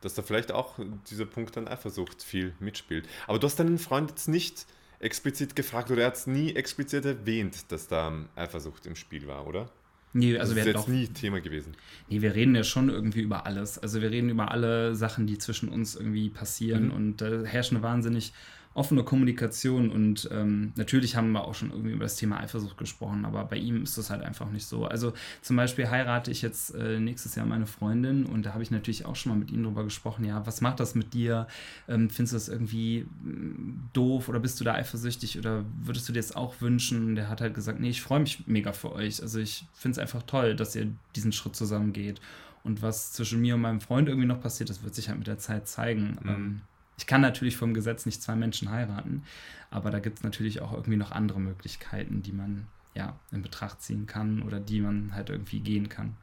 [0.00, 0.78] dass da vielleicht auch
[1.10, 3.08] dieser Punkt dann Eifersucht viel mitspielt.
[3.26, 4.66] Aber du hast deinen Freund jetzt nicht
[4.98, 9.46] explizit gefragt oder er hat es nie explizit erwähnt, dass da Eifersucht im Spiel war,
[9.46, 9.68] oder?
[10.14, 11.74] Nee, also das ist jetzt auch, nie Thema gewesen.
[12.08, 13.78] Nee, wir reden ja schon irgendwie über alles.
[13.78, 16.92] Also wir reden über alle Sachen, die zwischen uns irgendwie passieren mhm.
[16.92, 18.32] und da äh, herrscht eine wahnsinnig
[18.74, 23.24] offene Kommunikation und ähm, natürlich haben wir auch schon irgendwie über das Thema Eifersucht gesprochen,
[23.24, 24.86] aber bei ihm ist das halt einfach nicht so.
[24.86, 28.70] Also zum Beispiel heirate ich jetzt äh, nächstes Jahr meine Freundin und da habe ich
[28.70, 31.46] natürlich auch schon mal mit ihm drüber gesprochen, ja, was macht das mit dir?
[31.88, 36.12] Ähm, findest du das irgendwie mm, doof oder bist du da eifersüchtig oder würdest du
[36.12, 37.08] dir das auch wünschen?
[37.08, 39.22] Und der hat halt gesagt, nee, ich freue mich mega für euch.
[39.22, 42.20] Also ich finde es einfach toll, dass ihr diesen Schritt zusammen geht.
[42.64, 45.26] Und was zwischen mir und meinem Freund irgendwie noch passiert, das wird sich halt mit
[45.26, 46.18] der Zeit zeigen.
[46.22, 46.28] Mhm.
[46.28, 46.60] Ähm,
[47.02, 49.24] ich kann natürlich vom Gesetz nicht zwei Menschen heiraten,
[49.72, 53.82] aber da gibt es natürlich auch irgendwie noch andere Möglichkeiten, die man ja in Betracht
[53.82, 56.14] ziehen kann oder die man halt irgendwie gehen kann.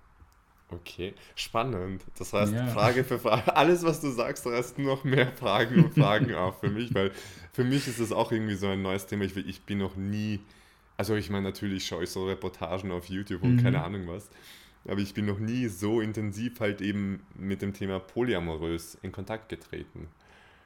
[0.70, 2.06] Okay, spannend.
[2.18, 2.68] Das heißt, ja.
[2.68, 6.70] Frage für Frage, alles, was du sagst, reißt noch mehr Fragen und Fragen auf für
[6.70, 7.12] mich, weil
[7.52, 9.26] für mich ist es auch irgendwie so ein neues Thema.
[9.26, 10.39] Ich, ich bin noch nie,
[10.96, 13.63] also ich meine, natürlich schaue ich so Reportagen auf YouTube und mhm.
[13.63, 14.30] keine Ahnung was,
[14.88, 19.50] aber ich bin noch nie so intensiv halt eben mit dem Thema polyamorös in Kontakt
[19.50, 20.08] getreten.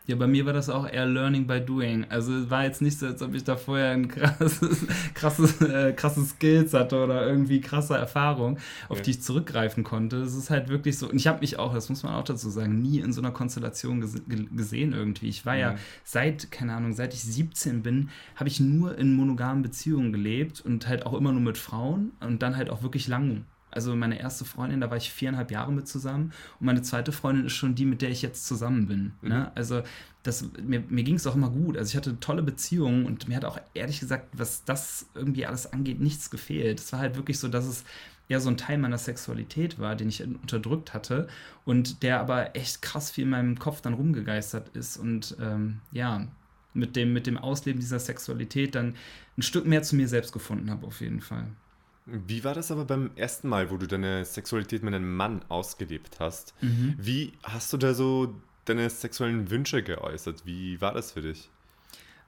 [0.05, 2.05] Ja, bei mir war das auch eher Learning by Doing.
[2.09, 5.93] Also es war jetzt nicht so, als ob ich da vorher ein krasses, krasses, äh,
[5.93, 8.57] krasses Skills hatte oder irgendwie krasse Erfahrung,
[8.89, 9.03] auf ja.
[9.03, 10.17] die ich zurückgreifen konnte.
[10.17, 11.09] Es ist halt wirklich so.
[11.09, 13.31] Und ich habe mich auch, das muss man auch dazu sagen, nie in so einer
[13.31, 15.29] Konstellation ges gesehen irgendwie.
[15.29, 15.71] Ich war ja.
[15.71, 20.59] ja seit, keine Ahnung, seit ich 17 bin, habe ich nur in monogamen Beziehungen gelebt
[20.59, 24.19] und halt auch immer nur mit Frauen und dann halt auch wirklich lang also meine
[24.19, 26.31] erste Freundin, da war ich viereinhalb Jahre mit zusammen.
[26.59, 29.13] Und meine zweite Freundin ist schon die, mit der ich jetzt zusammen bin.
[29.21, 29.29] Mhm.
[29.29, 29.51] Ne?
[29.55, 29.83] Also
[30.23, 31.77] das, mir, mir ging es auch immer gut.
[31.77, 35.71] Also ich hatte tolle Beziehungen und mir hat auch ehrlich gesagt, was das irgendwie alles
[35.71, 36.79] angeht, nichts gefehlt.
[36.79, 37.83] Es war halt wirklich so, dass es
[38.29, 41.27] ja so ein Teil meiner Sexualität war, den ich unterdrückt hatte
[41.65, 44.97] und der aber echt krass viel in meinem Kopf dann rumgegeistert ist.
[44.97, 46.27] Und ähm, ja,
[46.73, 48.95] mit dem, mit dem Ausleben dieser Sexualität dann
[49.37, 51.47] ein Stück mehr zu mir selbst gefunden habe, auf jeden Fall.
[52.05, 56.19] Wie war das aber beim ersten Mal, wo du deine Sexualität mit einem Mann ausgelebt
[56.19, 56.53] hast?
[56.61, 56.95] Mhm.
[56.97, 58.35] Wie hast du da so
[58.65, 60.45] deine sexuellen Wünsche geäußert?
[60.45, 61.49] Wie war das für dich?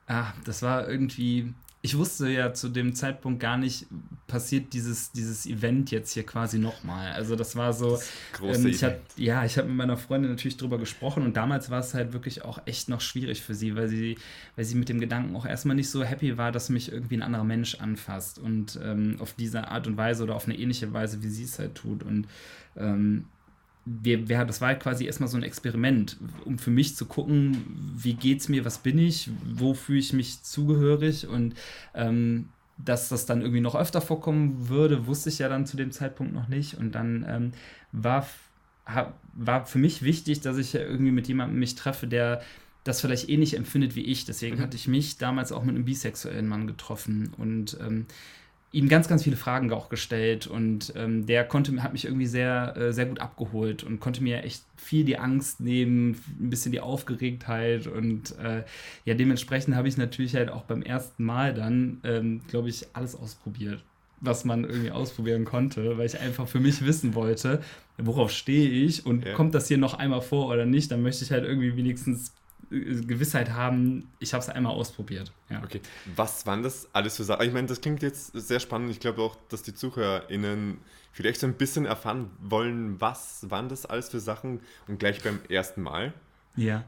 [0.08, 1.54] Ah, das war irgendwie,
[1.86, 3.86] ich wusste ja zu dem Zeitpunkt gar nicht,
[4.26, 7.12] passiert dieses, dieses Event jetzt hier quasi nochmal.
[7.12, 8.00] Also das war so,
[8.42, 11.70] das ähm, ich hab, ja, ich habe mit meiner Freundin natürlich drüber gesprochen und damals
[11.70, 14.18] war es halt wirklich auch echt noch schwierig für sie, weil sie,
[14.56, 17.22] weil sie mit dem Gedanken auch erstmal nicht so happy war, dass mich irgendwie ein
[17.22, 21.22] anderer Mensch anfasst und ähm, auf diese Art und Weise oder auf eine ähnliche Weise,
[21.22, 22.02] wie sie es halt tut.
[22.02, 22.26] Und
[22.78, 23.26] ähm,
[23.86, 27.94] wir, wir, das war halt quasi erstmal so ein Experiment, um für mich zu gucken,
[27.96, 31.54] wie geht's mir, was bin ich, wo fühle ich mich zugehörig und
[31.94, 35.92] ähm, dass das dann irgendwie noch öfter vorkommen würde, wusste ich ja dann zu dem
[35.92, 37.52] Zeitpunkt noch nicht und dann ähm,
[37.92, 38.28] war,
[39.34, 42.42] war für mich wichtig, dass ich ja irgendwie mit jemandem mich treffe, der
[42.84, 44.26] das vielleicht ähnlich empfindet wie ich.
[44.26, 44.62] Deswegen mhm.
[44.62, 48.06] hatte ich mich damals auch mit einem bisexuellen Mann getroffen und ähm,
[48.76, 52.76] ihm ganz, ganz viele Fragen auch gestellt und ähm, der konnte, hat mich irgendwie sehr,
[52.76, 56.82] äh, sehr gut abgeholt und konnte mir echt viel die Angst nehmen, ein bisschen die
[56.82, 58.64] Aufgeregtheit und äh,
[59.06, 63.16] ja, dementsprechend habe ich natürlich halt auch beim ersten Mal dann, ähm, glaube ich, alles
[63.16, 63.82] ausprobiert,
[64.20, 67.62] was man irgendwie ausprobieren konnte, weil ich einfach für mich wissen wollte,
[67.98, 69.34] worauf stehe ich und ja.
[69.36, 72.34] kommt das hier noch einmal vor oder nicht, dann möchte ich halt irgendwie wenigstens
[72.70, 75.32] Gewissheit haben, ich habe es einmal ausprobiert.
[75.50, 75.64] Ja.
[75.64, 75.82] Okay,
[76.16, 77.46] was waren das alles für Sachen?
[77.48, 78.92] Ich meine, das klingt jetzt sehr spannend.
[78.92, 80.78] Ich glaube auch, dass die ZuhörerInnen
[81.12, 85.40] vielleicht so ein bisschen erfahren wollen, was waren das alles für Sachen und gleich beim
[85.50, 86.14] ersten Mal.
[86.56, 86.84] Ja.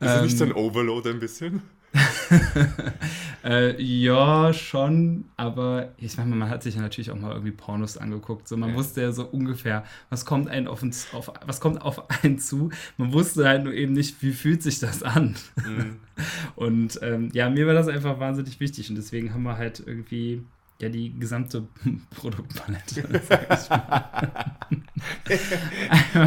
[0.00, 1.62] Ist ähm, nicht so ein ähm, Overload ein bisschen?
[3.44, 7.96] äh, ja, schon, aber ich meine, man hat sich ja natürlich auch mal irgendwie Pornos
[7.96, 8.48] angeguckt.
[8.48, 8.76] So, man ja.
[8.76, 12.70] wusste ja so ungefähr, was kommt einen auf uns, auf, was kommt auf einen zu.
[12.96, 15.36] Man wusste halt nur eben nicht, wie fühlt sich das an.
[15.56, 15.96] Mhm.
[16.56, 20.42] Und ähm, ja, mir war das einfach wahnsinnig wichtig und deswegen haben wir halt irgendwie
[20.80, 21.66] ja die gesamte
[22.10, 23.02] Produktpalette.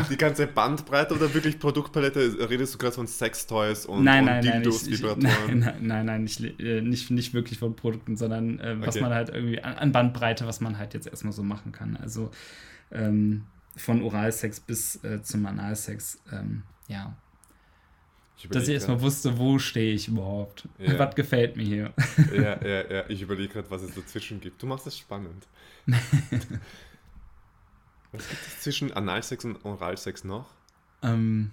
[0.10, 2.50] die ganze Bandbreite oder wirklich Produktpalette?
[2.50, 5.60] Redest du gerade von Sextoys und, nein, nein, und Dildos, nein, ich, Vibratoren?
[5.60, 9.02] Nein, nein, nein, nicht, äh, nicht, nicht wirklich von Produkten, sondern äh, was okay.
[9.02, 11.96] man halt irgendwie an, an, Bandbreite, was man halt jetzt erstmal so machen kann.
[11.96, 12.32] Also
[12.92, 13.46] ähm,
[13.78, 17.16] von Oralsex bis äh, zum Analsex, ähm, ja,
[18.43, 20.67] ich dass ich erstmal wusste, wo stehe ich überhaupt.
[20.77, 20.97] Ja.
[20.99, 21.93] Was gefällt mir hier.
[22.34, 23.10] Ja, ja, ja.
[23.10, 24.62] Ich überlege gerade, was es dazwischen gibt.
[24.62, 25.47] Du machst es spannend.
[28.12, 30.49] was gibt es zwischen Analsex und Oralsex noch?
[31.04, 31.51] Ähm,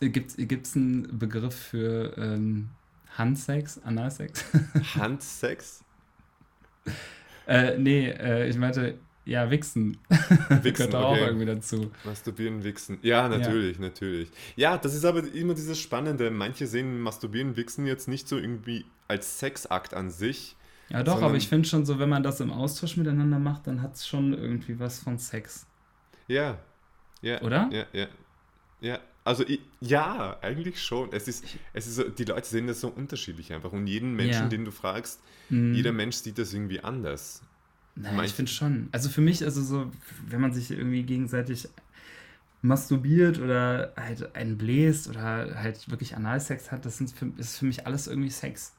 [0.00, 2.70] gibt es einen Begriff für ähm,
[3.16, 4.44] Handsex, Analsex?
[4.96, 5.84] Handsex?
[7.46, 9.96] äh, nee, äh, ich meinte, Ja, Wichsen.
[10.08, 11.90] Wichsen gehört auch irgendwie dazu.
[12.04, 12.98] Masturbieren, Wichsen.
[13.02, 13.82] Ja, natürlich, ja.
[13.82, 14.28] natürlich.
[14.56, 16.30] Ja, das ist aber immer dieses Spannende.
[16.30, 20.56] Manche sehen Masturbieren, Wichsen jetzt nicht so irgendwie als Sexakt an sich.
[20.90, 23.80] Ja, doch, aber ich finde schon so, wenn man das im Austausch miteinander macht, dann
[23.80, 25.66] hat es schon irgendwie was von Sex.
[26.28, 26.58] Ja.
[27.22, 27.40] Ja.
[27.40, 27.70] Oder?
[27.72, 28.06] Ja, ja.
[28.80, 29.44] Ja, also
[29.80, 31.10] ja, eigentlich schon.
[31.12, 33.72] Es ist, es ist so, die Leute sehen das so unterschiedlich einfach.
[33.72, 34.48] Und jeden Menschen, ja.
[34.48, 35.72] den du fragst, mhm.
[35.74, 37.40] jeder Mensch sieht das irgendwie anders.
[37.96, 38.88] Naja, ich finde schon.
[38.92, 39.90] Also für mich, also so,
[40.26, 41.68] wenn man sich irgendwie gegenseitig
[42.62, 47.86] masturbiert oder halt einen bläst oder halt wirklich Analsex hat, das für, ist für mich
[47.86, 48.74] alles irgendwie Sex.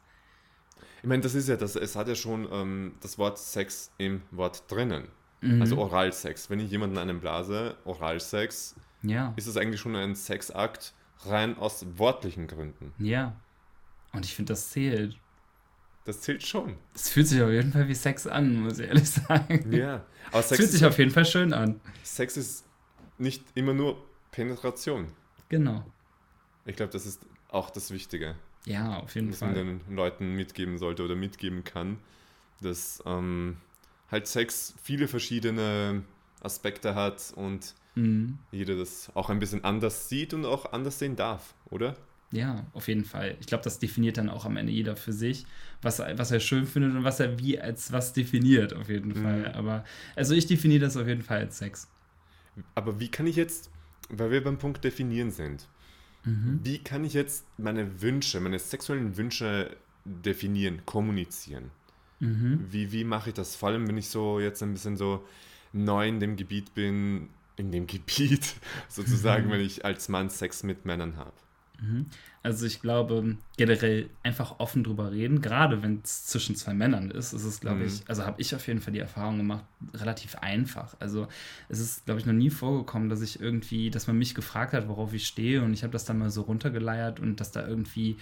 [1.01, 4.21] Ich meine, das ist ja, das, es hat ja schon ähm, das Wort Sex im
[4.31, 5.07] Wort drinnen.
[5.41, 5.61] Mhm.
[5.61, 6.49] Also Oralsex.
[6.49, 9.33] Wenn ich jemanden einen blase, Oralsex, ja.
[9.35, 10.93] ist es eigentlich schon ein Sexakt
[11.25, 12.91] rein aus wortlichen Gründen.
[12.97, 13.35] Ja.
[14.13, 15.17] Und ich finde, das zählt.
[16.05, 16.77] Das zählt schon.
[16.93, 19.71] Es fühlt sich auf jeden Fall wie Sex an, muss ich ehrlich sagen.
[19.71, 20.05] Ja.
[20.31, 21.81] Aber Sex fühlt sich auf jeden Fall schön an.
[22.03, 22.63] Sex ist
[23.17, 23.97] nicht immer nur
[24.31, 25.07] Penetration.
[25.49, 25.83] Genau.
[26.65, 28.35] Ich glaube, das ist auch das Wichtige.
[28.65, 29.49] Ja, auf jeden was Fall.
[29.49, 31.97] Was man den Leuten mitgeben sollte oder mitgeben kann,
[32.61, 33.57] dass ähm,
[34.11, 36.03] halt Sex viele verschiedene
[36.41, 38.37] Aspekte hat und mhm.
[38.51, 41.95] jeder das auch ein bisschen anders sieht und auch anders sehen darf, oder?
[42.31, 43.37] Ja, auf jeden Fall.
[43.39, 45.45] Ich glaube, das definiert dann auch am Ende jeder für sich,
[45.81, 49.23] was, was er schön findet und was er wie als was definiert, auf jeden mhm.
[49.23, 49.51] Fall.
[49.53, 49.85] Aber,
[50.15, 51.87] also ich definiere das auf jeden Fall als Sex.
[52.73, 53.69] Aber wie kann ich jetzt,
[54.09, 55.67] weil wir beim Punkt definieren sind,
[56.23, 56.59] mhm.
[56.63, 61.71] wie kann ich jetzt meine Wünsche, meine sexuellen Wünsche definieren, kommunizieren?
[62.19, 62.65] Mhm.
[62.69, 63.55] Wie, wie mache ich das?
[63.55, 65.25] Vor allem, wenn ich so jetzt ein bisschen so
[65.73, 68.55] neu in dem Gebiet bin, in dem Gebiet
[68.89, 71.33] sozusagen, wenn ich als Mann Sex mit Männern habe.
[71.81, 72.07] Mhm.
[72.43, 77.33] Also ich glaube, generell einfach offen drüber reden, gerade wenn es zwischen zwei Männern ist,
[77.33, 77.87] ist es, glaube mhm.
[77.87, 80.95] ich, also habe ich auf jeden Fall die Erfahrung gemacht, relativ einfach.
[80.99, 81.27] Also
[81.69, 84.87] es ist, glaube ich, noch nie vorgekommen, dass ich irgendwie, dass man mich gefragt hat,
[84.87, 88.17] worauf ich stehe und ich habe das dann mal so runtergeleiert und dass da irgendwie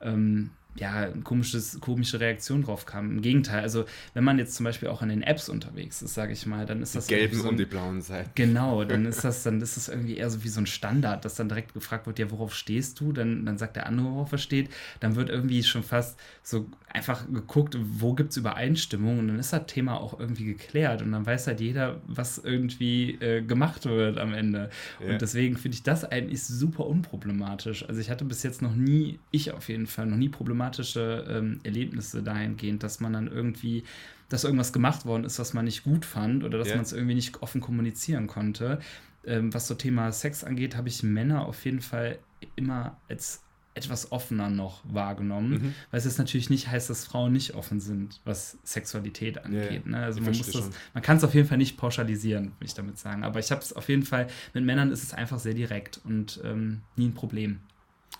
[0.00, 3.10] ähm, ja, komisches, komische Reaktion drauf kam.
[3.10, 3.84] Im Gegenteil, also
[4.14, 6.82] wenn man jetzt zum Beispiel auch in den Apps unterwegs ist, sage ich mal, dann
[6.82, 7.06] ist das.
[7.06, 8.30] Die gelben so ein, und die blauen Seiten.
[8.34, 11.34] Genau, dann ist das, dann ist das irgendwie eher so wie so ein Standard, dass
[11.34, 13.12] dann direkt gefragt wird, ja, worauf stehst du?
[13.12, 14.70] Dann, dann sagt der andere, worauf er steht.
[15.00, 19.52] Dann wird irgendwie schon fast so einfach geguckt, wo gibt es Übereinstimmung und dann ist
[19.52, 24.18] das Thema auch irgendwie geklärt und dann weiß halt jeder, was irgendwie äh, gemacht wird
[24.18, 24.70] am Ende.
[25.00, 25.12] Ja.
[25.12, 27.86] Und deswegen finde ich das eigentlich super unproblematisch.
[27.86, 31.24] Also ich hatte bis jetzt noch nie, ich auf jeden Fall, noch nie problematisch traumatische
[31.28, 33.84] ähm, Erlebnisse dahingehend, dass man dann irgendwie,
[34.28, 36.76] dass irgendwas gemacht worden ist, was man nicht gut fand oder dass yeah.
[36.76, 38.80] man es irgendwie nicht offen kommunizieren konnte.
[39.24, 42.18] Ähm, was so Thema Sex angeht, habe ich Männer auf jeden Fall
[42.54, 43.42] immer als
[43.74, 45.74] etwas offener noch wahrgenommen, mhm.
[45.90, 49.70] weil es jetzt natürlich nicht heißt, dass Frauen nicht offen sind, was Sexualität angeht.
[49.70, 49.98] Yeah, ne?
[49.98, 52.96] Also man muss das, man kann es auf jeden Fall nicht pauschalisieren, würde ich damit
[52.96, 53.22] sagen.
[53.22, 56.40] Aber ich habe es auf jeden Fall, mit Männern ist es einfach sehr direkt und
[56.42, 57.60] ähm, nie ein Problem.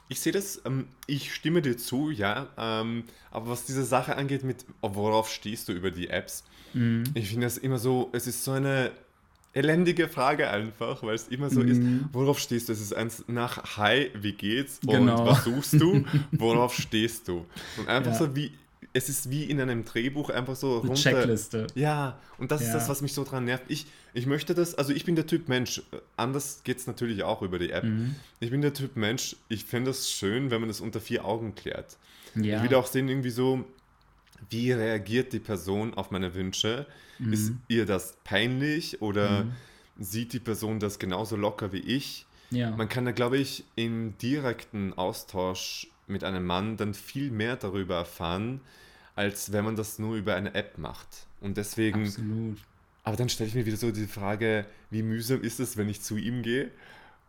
[0.09, 2.49] Ich sehe das, ähm, ich stimme dir zu, ja.
[2.57, 6.45] Ähm, aber was diese Sache angeht, mit worauf stehst du über die Apps?
[6.75, 7.05] Mhm.
[7.15, 8.93] Ich finde das immer so, es ist so eine
[9.53, 11.69] elendige Frage einfach, weil es immer so mhm.
[11.69, 12.73] ist, worauf stehst du?
[12.73, 14.81] Es ist eins nach Hi, wie geht's?
[14.83, 15.21] Genau.
[15.21, 16.05] Und was suchst du?
[16.33, 17.47] worauf stehst du?
[17.79, 18.19] Und einfach ja.
[18.19, 18.53] so wie,
[18.97, 20.95] es ist wie in einem Drehbuch einfach so runter.
[20.95, 21.67] Checkliste.
[21.75, 22.69] Ja, und das ja.
[22.69, 23.65] ist das, was mich so dran nervt.
[23.69, 25.83] Ich, ich möchte das, also ich bin der Typ Mensch,
[26.17, 27.85] anders geht es natürlich auch über die App.
[27.85, 28.15] Mhm.
[28.41, 31.55] Ich bin der Typ Mensch, ich finde es schön, wenn man das unter vier Augen
[31.55, 31.99] klärt.
[32.35, 32.57] Ja.
[32.57, 33.67] Ich will auch sehen, irgendwie so,
[34.49, 36.87] wie reagiert die Person auf meine Wünsche?
[37.19, 37.33] Mhm.
[37.35, 39.53] Ist ihr das peinlich oder mhm.
[39.99, 42.25] sieht die Person das genauso locker wie ich?
[42.51, 42.71] Ja.
[42.71, 47.97] Man kann da, glaube ich, im direkten Austausch mit einem Mann dann viel mehr darüber
[47.97, 48.63] erfahren,
[49.17, 51.27] als wenn man das nur über eine App macht.
[51.41, 52.05] Und deswegen.
[52.05, 52.59] Absolut.
[53.03, 56.03] Aber dann stelle ich mir wieder so die Frage, wie mühsam ist es, wenn ich
[56.03, 56.71] zu ihm gehe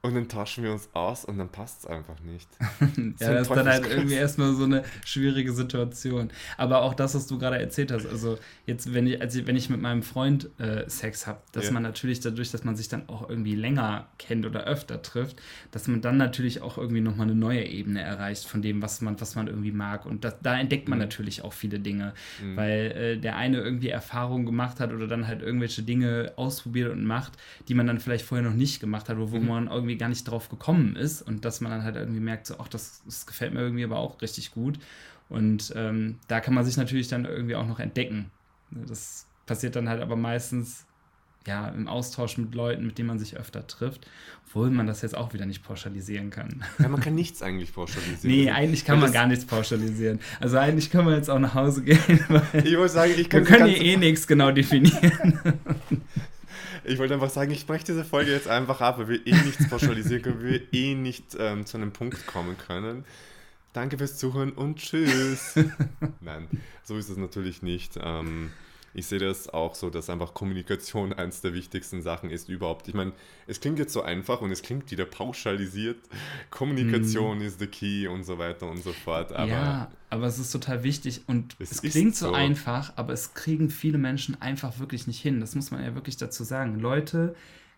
[0.04, 2.48] und dann tauschen wir uns aus und dann passt es einfach nicht.
[3.20, 6.30] ja, das ist dann halt irgendwie erstmal so eine schwierige Situation.
[6.56, 9.70] Aber auch das, was du gerade erzählt hast, also jetzt, wenn ich, also wenn ich
[9.70, 11.72] mit meinem Freund äh, Sex habe, dass ja.
[11.72, 15.88] man natürlich dadurch, dass man sich dann auch irgendwie länger kennt oder öfter trifft, dass
[15.88, 19.36] man dann natürlich auch irgendwie nochmal eine neue Ebene erreicht von dem, was man, was
[19.36, 20.06] man irgendwie mag.
[20.06, 21.06] Und das, da entdeckt man mhm.
[21.06, 22.56] natürlich auch viele Dinge, mhm.
[22.56, 27.04] weil äh, der eine irgendwie Erfahrungen gemacht hat oder dann halt irgendwelche Dinge ausprobiert und
[27.04, 27.34] macht,
[27.68, 29.48] die man dann vielleicht vorher noch nicht gemacht hat, wo, wo mhm.
[29.48, 32.48] man irgendwie irgendwie gar nicht drauf gekommen ist und dass man dann halt irgendwie merkt,
[32.48, 34.80] so, ach, das, das gefällt mir irgendwie aber auch richtig gut.
[35.30, 38.32] Und ähm, da kann man sich natürlich dann irgendwie auch noch entdecken.
[38.72, 40.86] Das passiert dann halt aber meistens
[41.46, 44.06] ja, im Austausch mit Leuten, mit denen man sich öfter trifft,
[44.46, 46.64] obwohl man das jetzt auch wieder nicht pauschalisieren kann.
[46.78, 48.20] Ja, man kann nichts eigentlich pauschalisieren.
[48.24, 50.20] nee, eigentlich kann man gar nichts pauschalisieren.
[50.42, 52.20] Also eigentlich können wir jetzt auch nach Hause gehen.
[52.64, 55.40] ich muss sagen, ich kann wir können hier eh nichts genau definieren.
[56.84, 59.70] Ich wollte einfach sagen, ich breche diese Folge jetzt einfach ab, weil wir eh nichts
[59.70, 63.06] pauschalisieren können, weil wir eh nicht ähm, zu einem Punkt kommen können.
[63.74, 65.56] Danke fürs Zuhören und tschüss.
[66.22, 66.48] Nein,
[66.84, 68.00] so ist es natürlich nicht.
[68.02, 68.52] Ähm,
[68.98, 72.88] ich sehe das auch so, dass einfach Kommunikation eines der wichtigsten Sachen ist überhaupt.
[72.88, 73.12] Ich meine,
[73.46, 75.98] es klingt jetzt so einfach und es klingt wieder pauschalisiert.
[76.50, 77.42] Kommunikation mm.
[77.44, 79.32] ist the key und so weiter und so fort.
[79.34, 83.14] Aber ja, aber es ist total wichtig und es, es klingt so, so einfach, aber
[83.14, 85.42] es kriegen viele Menschen einfach wirklich nicht hin.
[85.42, 86.80] Das muss man ja wirklich dazu sagen.
[86.80, 87.36] Leute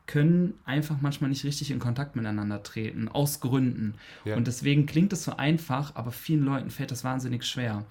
[0.07, 3.95] können einfach manchmal nicht richtig in Kontakt miteinander treten, aus Gründen.
[4.23, 4.37] Ja.
[4.37, 7.83] Und deswegen klingt es so einfach, aber vielen Leuten fällt das wahnsinnig schwer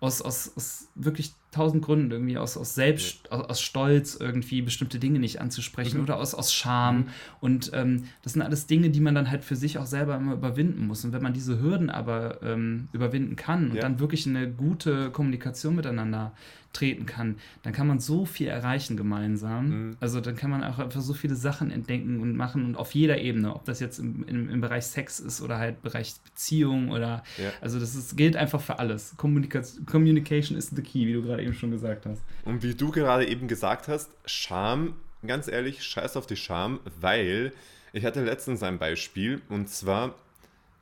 [0.00, 4.98] aus, aus, aus wirklich tausend Gründen irgendwie, aus, aus Selbst, aus, aus, Stolz irgendwie bestimmte
[4.98, 6.04] Dinge nicht anzusprechen mhm.
[6.04, 6.96] oder aus, aus Scham.
[6.96, 7.06] Mhm.
[7.40, 10.34] Und ähm, das sind alles Dinge, die man dann halt für sich auch selber immer
[10.34, 11.04] überwinden muss.
[11.04, 13.82] Und wenn man diese Hürden aber ähm, überwinden kann und ja.
[13.82, 16.32] dann wirklich eine gute Kommunikation miteinander
[16.76, 19.68] treten kann, dann kann man so viel erreichen gemeinsam.
[19.68, 19.96] Mhm.
[20.00, 23.18] Also dann kann man auch einfach so viele Sachen entdecken und machen und auf jeder
[23.18, 27.24] Ebene, ob das jetzt im, im, im Bereich Sex ist oder halt Bereich Beziehung oder
[27.38, 27.50] ja.
[27.60, 29.14] also das ist, gilt einfach für alles.
[29.16, 32.22] Communication, Communication is the key, wie du gerade eben schon gesagt hast.
[32.44, 34.94] Und wie du gerade eben gesagt hast, Scham,
[35.26, 37.52] ganz ehrlich, scheiß auf die Scham, weil
[37.92, 40.14] ich hatte letztens ein Beispiel und zwar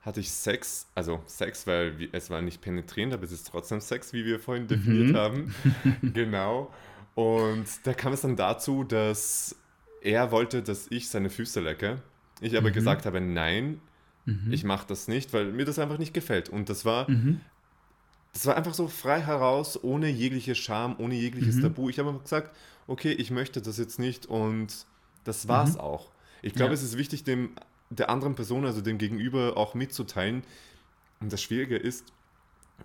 [0.03, 4.13] hatte ich Sex, also Sex, weil es war nicht penetrierend, aber es ist trotzdem Sex,
[4.13, 5.17] wie wir vorhin definiert mhm.
[5.17, 5.55] haben.
[6.13, 6.71] genau.
[7.15, 9.57] Und da kam es dann dazu, dass
[10.03, 12.03] er wollte, dass ich seine Füße lecke.
[12.41, 12.75] Ich aber mhm.
[12.75, 13.81] gesagt habe, nein,
[14.27, 14.53] mhm.
[14.53, 16.51] ich mache das nicht, weil mir das einfach nicht gefällt.
[16.51, 17.41] Und das war, mhm.
[18.35, 21.63] Das war einfach so frei heraus, ohne jegliche Scham, ohne jegliches mhm.
[21.63, 21.89] Tabu.
[21.89, 22.55] Ich habe gesagt,
[22.87, 24.87] okay, ich möchte das jetzt nicht und
[25.25, 25.81] das war's mhm.
[25.81, 26.11] auch.
[26.43, 26.75] Ich glaube, ja.
[26.75, 27.51] es ist wichtig, dem
[27.91, 30.43] der anderen Person, also dem Gegenüber, auch mitzuteilen.
[31.21, 32.05] Und das Schwierige ist,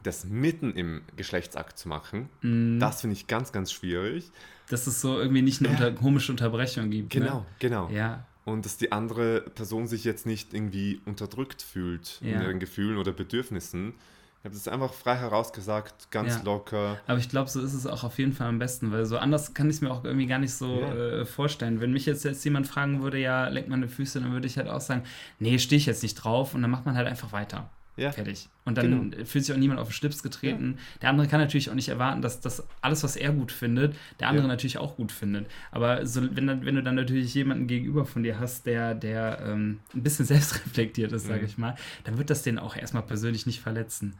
[0.03, 2.29] das mitten im Geschlechtsakt zu machen.
[2.41, 2.79] Mm.
[2.79, 4.31] Das finde ich ganz, ganz schwierig.
[4.69, 5.73] Dass es so irgendwie nicht eine ja.
[5.87, 7.09] unter, komische Unterbrechung gibt.
[7.09, 7.45] Genau, ne?
[7.57, 7.89] genau.
[7.89, 8.25] Ja.
[8.45, 12.33] Und dass die andere Person sich jetzt nicht irgendwie unterdrückt fühlt ja.
[12.33, 13.93] in ihren Gefühlen oder Bedürfnissen.
[14.39, 16.41] Ich habe das einfach frei herausgesagt, ganz ja.
[16.43, 16.97] locker.
[17.07, 19.53] Aber ich glaube, so ist es auch auf jeden Fall am besten, weil so anders
[19.53, 20.93] kann ich es mir auch irgendwie gar nicht so ja.
[20.93, 21.81] äh, vorstellen.
[21.81, 24.69] Wenn mich jetzt, jetzt jemand fragen würde, ja, leck meine Füße, dann würde ich halt
[24.69, 25.03] auch sagen,
[25.39, 27.69] nee, stehe ich jetzt nicht drauf und dann macht man halt einfach weiter.
[27.99, 28.13] Ja.
[28.13, 28.47] Fertig.
[28.63, 29.25] Und dann genau.
[29.25, 30.75] fühlt sich auch niemand auf den Schlips getreten.
[30.77, 30.99] Ja.
[31.01, 34.29] Der andere kann natürlich auch nicht erwarten, dass das alles, was er gut findet, der
[34.29, 34.47] andere ja.
[34.47, 35.47] natürlich auch gut findet.
[35.71, 39.41] Aber so, wenn, dann, wenn du dann natürlich jemanden gegenüber von dir hast, der, der
[39.45, 41.45] ähm, ein bisschen selbstreflektiert ist, sage mhm.
[41.45, 44.15] ich mal, dann wird das den auch erstmal persönlich nicht verletzen.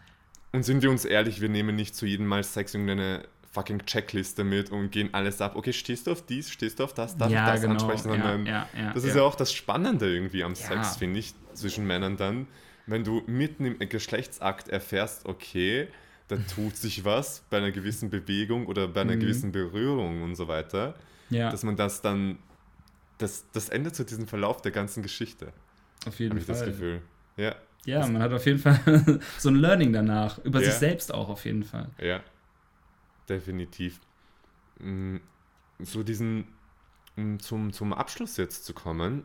[0.51, 4.43] Und sind wir uns ehrlich, wir nehmen nicht zu jedem Mal Sex irgendeine fucking Checkliste
[4.43, 5.55] mit und gehen alles ab.
[5.55, 7.73] Okay, stehst du auf dies, stehst du auf das, darf ja, ich das genau.
[7.73, 8.09] ansprechen?
[8.09, 12.17] Sondern ja, das ist ja auch das Spannende irgendwie am Sex, finde ich, zwischen Männern
[12.17, 12.47] dann
[12.89, 15.87] wenn du mitten im Geschlechtsakt erfährst, okay,
[16.27, 19.21] da tut sich was bei einer gewissen Bewegung oder bei einer mhm.
[19.21, 20.95] gewissen Berührung und so weiter,
[21.29, 21.51] ja.
[21.51, 22.39] dass man das dann,
[23.17, 25.53] das, das ändert so diesen Verlauf der ganzen Geschichte.
[26.07, 26.41] Auf jeden Fall.
[26.41, 27.01] Habe ich das Gefühl.
[27.37, 27.55] Ja.
[27.85, 30.65] Ja, man hat auf jeden Fall so ein Learning danach, über ja.
[30.65, 31.89] sich selbst auch auf jeden Fall.
[31.97, 32.21] Ja,
[33.29, 34.01] definitiv.
[34.79, 35.17] Mm,
[35.79, 36.47] so diesen,
[37.15, 39.23] um zum, zum Abschluss jetzt zu kommen,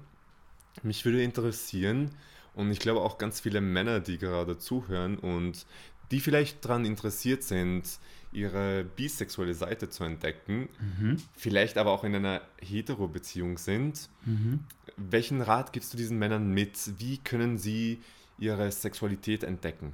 [0.83, 2.11] mich würde interessieren,
[2.55, 5.67] und ich glaube auch ganz viele Männer, die gerade zuhören und
[6.11, 7.99] die vielleicht daran interessiert sind,
[8.33, 11.17] ihre bisexuelle Seite zu entdecken, mhm.
[11.37, 14.09] vielleicht aber auch in einer Hetero-Beziehung sind.
[14.25, 14.61] Mhm.
[14.97, 16.99] Welchen Rat gibst du diesen Männern mit?
[16.99, 18.01] Wie können sie
[18.39, 19.93] ihre Sexualität entdecken?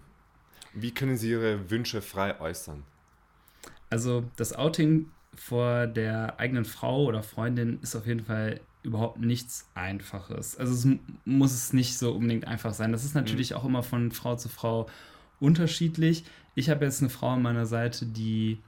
[0.73, 2.83] Wie können sie ihre Wünsche frei äußern?
[3.90, 9.69] Also das Outing vor der eigenen Frau oder Freundin ist auf jeden Fall überhaupt nichts
[9.75, 10.57] Einfaches.
[10.57, 12.93] Also es muss es nicht so unbedingt einfach sein.
[12.93, 13.57] Das ist natürlich mhm.
[13.57, 14.87] auch immer von Frau zu Frau
[15.38, 16.25] unterschiedlich.
[16.55, 18.59] Ich habe jetzt eine Frau an meiner Seite, die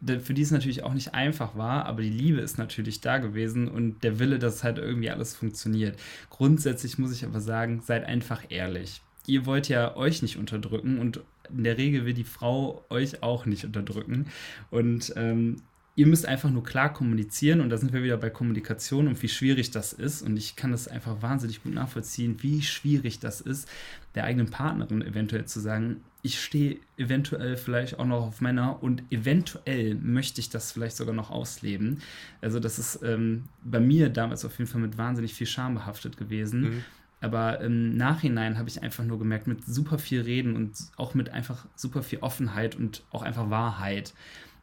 [0.00, 3.66] für die es natürlich auch nicht einfach war, aber die Liebe ist natürlich da gewesen
[3.66, 5.98] und der Wille, dass halt irgendwie alles funktioniert.
[6.30, 9.00] Grundsätzlich muss ich aber sagen, seid einfach ehrlich.
[9.26, 13.44] Ihr wollt ja euch nicht unterdrücken und in der Regel will die Frau euch auch
[13.44, 14.26] nicht unterdrücken.
[14.70, 15.62] Und ähm,
[15.98, 19.28] ihr müsst einfach nur klar kommunizieren und da sind wir wieder bei Kommunikation und wie
[19.28, 20.22] schwierig das ist.
[20.22, 23.68] Und ich kann das einfach wahnsinnig gut nachvollziehen, wie schwierig das ist,
[24.14, 29.02] der eigenen Partnerin eventuell zu sagen, ich stehe eventuell vielleicht auch noch auf Männer und
[29.10, 32.00] eventuell möchte ich das vielleicht sogar noch ausleben.
[32.40, 36.16] Also das ist ähm, bei mir damals auf jeden Fall mit wahnsinnig viel Scham behaftet
[36.16, 36.60] gewesen.
[36.60, 36.84] Mhm.
[37.20, 41.30] Aber im Nachhinein habe ich einfach nur gemerkt, mit super viel Reden und auch mit
[41.30, 44.14] einfach super viel Offenheit und auch einfach Wahrheit,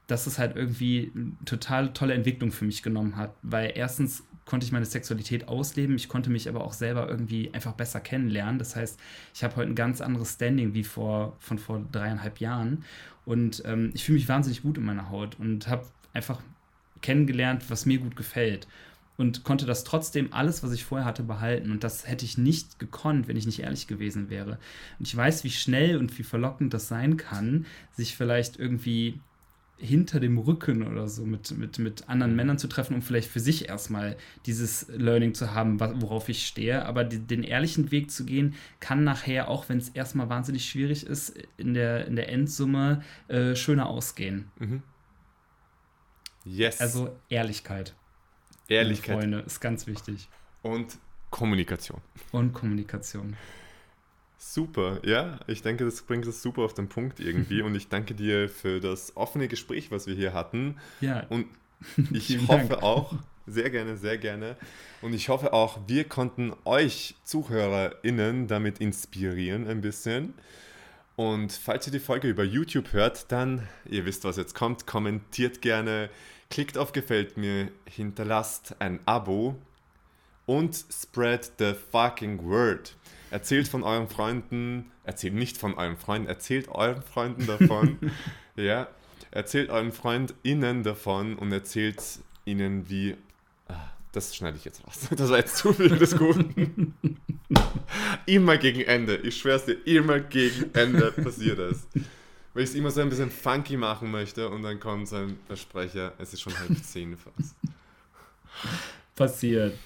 [0.08, 1.12] dass es halt irgendwie
[1.45, 3.34] total tolle Entwicklung für mich genommen hat.
[3.41, 5.95] Weil erstens konnte ich meine Sexualität ausleben.
[5.95, 8.60] Ich konnte mich aber auch selber irgendwie einfach besser kennenlernen.
[8.60, 8.99] Das heißt,
[9.34, 12.84] ich habe heute ein ganz anderes Standing wie vor, von vor dreieinhalb Jahren.
[13.26, 16.41] Und ähm, ich fühle mich wahnsinnig gut in meiner Haut und habe einfach
[17.01, 18.68] kennengelernt, was mir gut gefällt.
[19.18, 21.72] Und konnte das trotzdem alles, was ich vorher hatte, behalten.
[21.72, 24.60] Und das hätte ich nicht gekonnt, wenn ich nicht ehrlich gewesen wäre.
[24.99, 29.20] Und ich weiß, wie schnell und wie verlockend das sein kann, sich vielleicht irgendwie
[29.78, 32.38] hinter dem Rücken oder so mit, mit, mit anderen mhm.
[32.38, 34.15] Männern zu treffen, um vielleicht für sich erstmal
[34.45, 36.86] dieses Learning zu haben, worauf ich stehe.
[36.86, 41.05] Aber die, den ehrlichen Weg zu gehen, kann nachher, auch wenn es erstmal wahnsinnig schwierig
[41.05, 44.49] ist, in der, in der Endsumme äh, schöner ausgehen.
[44.59, 44.82] Mhm.
[46.45, 46.80] Yes.
[46.80, 47.95] Also Ehrlichkeit.
[48.67, 49.19] Ehrlichkeit.
[49.19, 50.30] Freunde, ist ganz wichtig.
[50.61, 50.97] Und
[51.32, 52.01] Kommunikation.
[52.32, 53.36] Und Kommunikation.
[54.38, 58.13] Super, ja, ich denke, das bringt es super auf den Punkt irgendwie und ich danke
[58.13, 60.77] dir für das offene Gespräch, was wir hier hatten.
[61.01, 61.25] Ja.
[61.29, 61.47] Und
[62.11, 62.83] ich hoffe Dank.
[62.83, 63.15] auch,
[63.47, 64.55] sehr gerne, sehr gerne.
[65.01, 70.33] Und ich hoffe auch, wir konnten euch ZuhörerInnen damit inspirieren ein bisschen.
[71.15, 75.61] Und falls ihr die Folge über YouTube hört, dann, ihr wisst, was jetzt kommt, kommentiert
[75.61, 76.09] gerne,
[76.49, 79.55] klickt auf Gefällt mir, hinterlasst ein Abo
[80.45, 82.95] und spread the fucking word.
[83.32, 87.97] Erzählt von euren Freunden, erzählt nicht von euren Freunden, erzählt euren Freunden davon.
[88.55, 88.88] ja,
[89.32, 92.01] erzählt euren FreundInnen davon und erzählt
[92.45, 93.15] ihnen, wie.
[93.67, 95.07] Ah, das schneide ich jetzt raus.
[95.15, 96.95] Das war jetzt zu viel des Guten.
[98.26, 99.17] immer gegen Ende.
[99.17, 101.88] Ich schwör's dir, immer gegen Ende passiert das.
[102.53, 105.38] Weil ich es immer so ein bisschen funky machen möchte und dann kommt so ein
[105.47, 107.55] Versprecher, es ist schon halb zehn fast.
[109.15, 109.78] Passiert.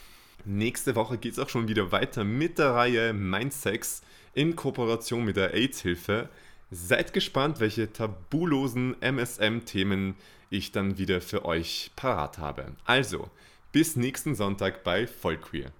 [0.51, 4.01] Nächste Woche geht es auch schon wieder weiter mit der Reihe Mindsex
[4.33, 6.27] in Kooperation mit der AIDS-Hilfe.
[6.71, 10.15] Seid gespannt, welche tabulosen MSM-Themen
[10.49, 12.71] ich dann wieder für euch parat habe.
[12.85, 13.29] Also,
[13.71, 15.71] bis nächsten Sonntag bei Vollqueer.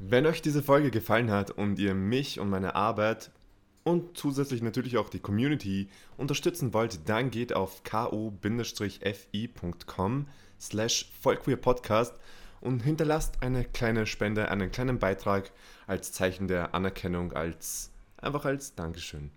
[0.00, 3.30] Wenn euch diese Folge gefallen hat und ihr mich und meine Arbeit
[3.84, 8.26] und zusätzlich natürlich auch die Community unterstützen wollt, dann geht auf ko-fi.com
[10.60, 12.14] slash vollqueerpodcast
[12.60, 15.50] und hinterlasst eine kleine Spende, einen kleinen Beitrag
[15.86, 19.30] als Zeichen der Anerkennung, als einfach als Dankeschön.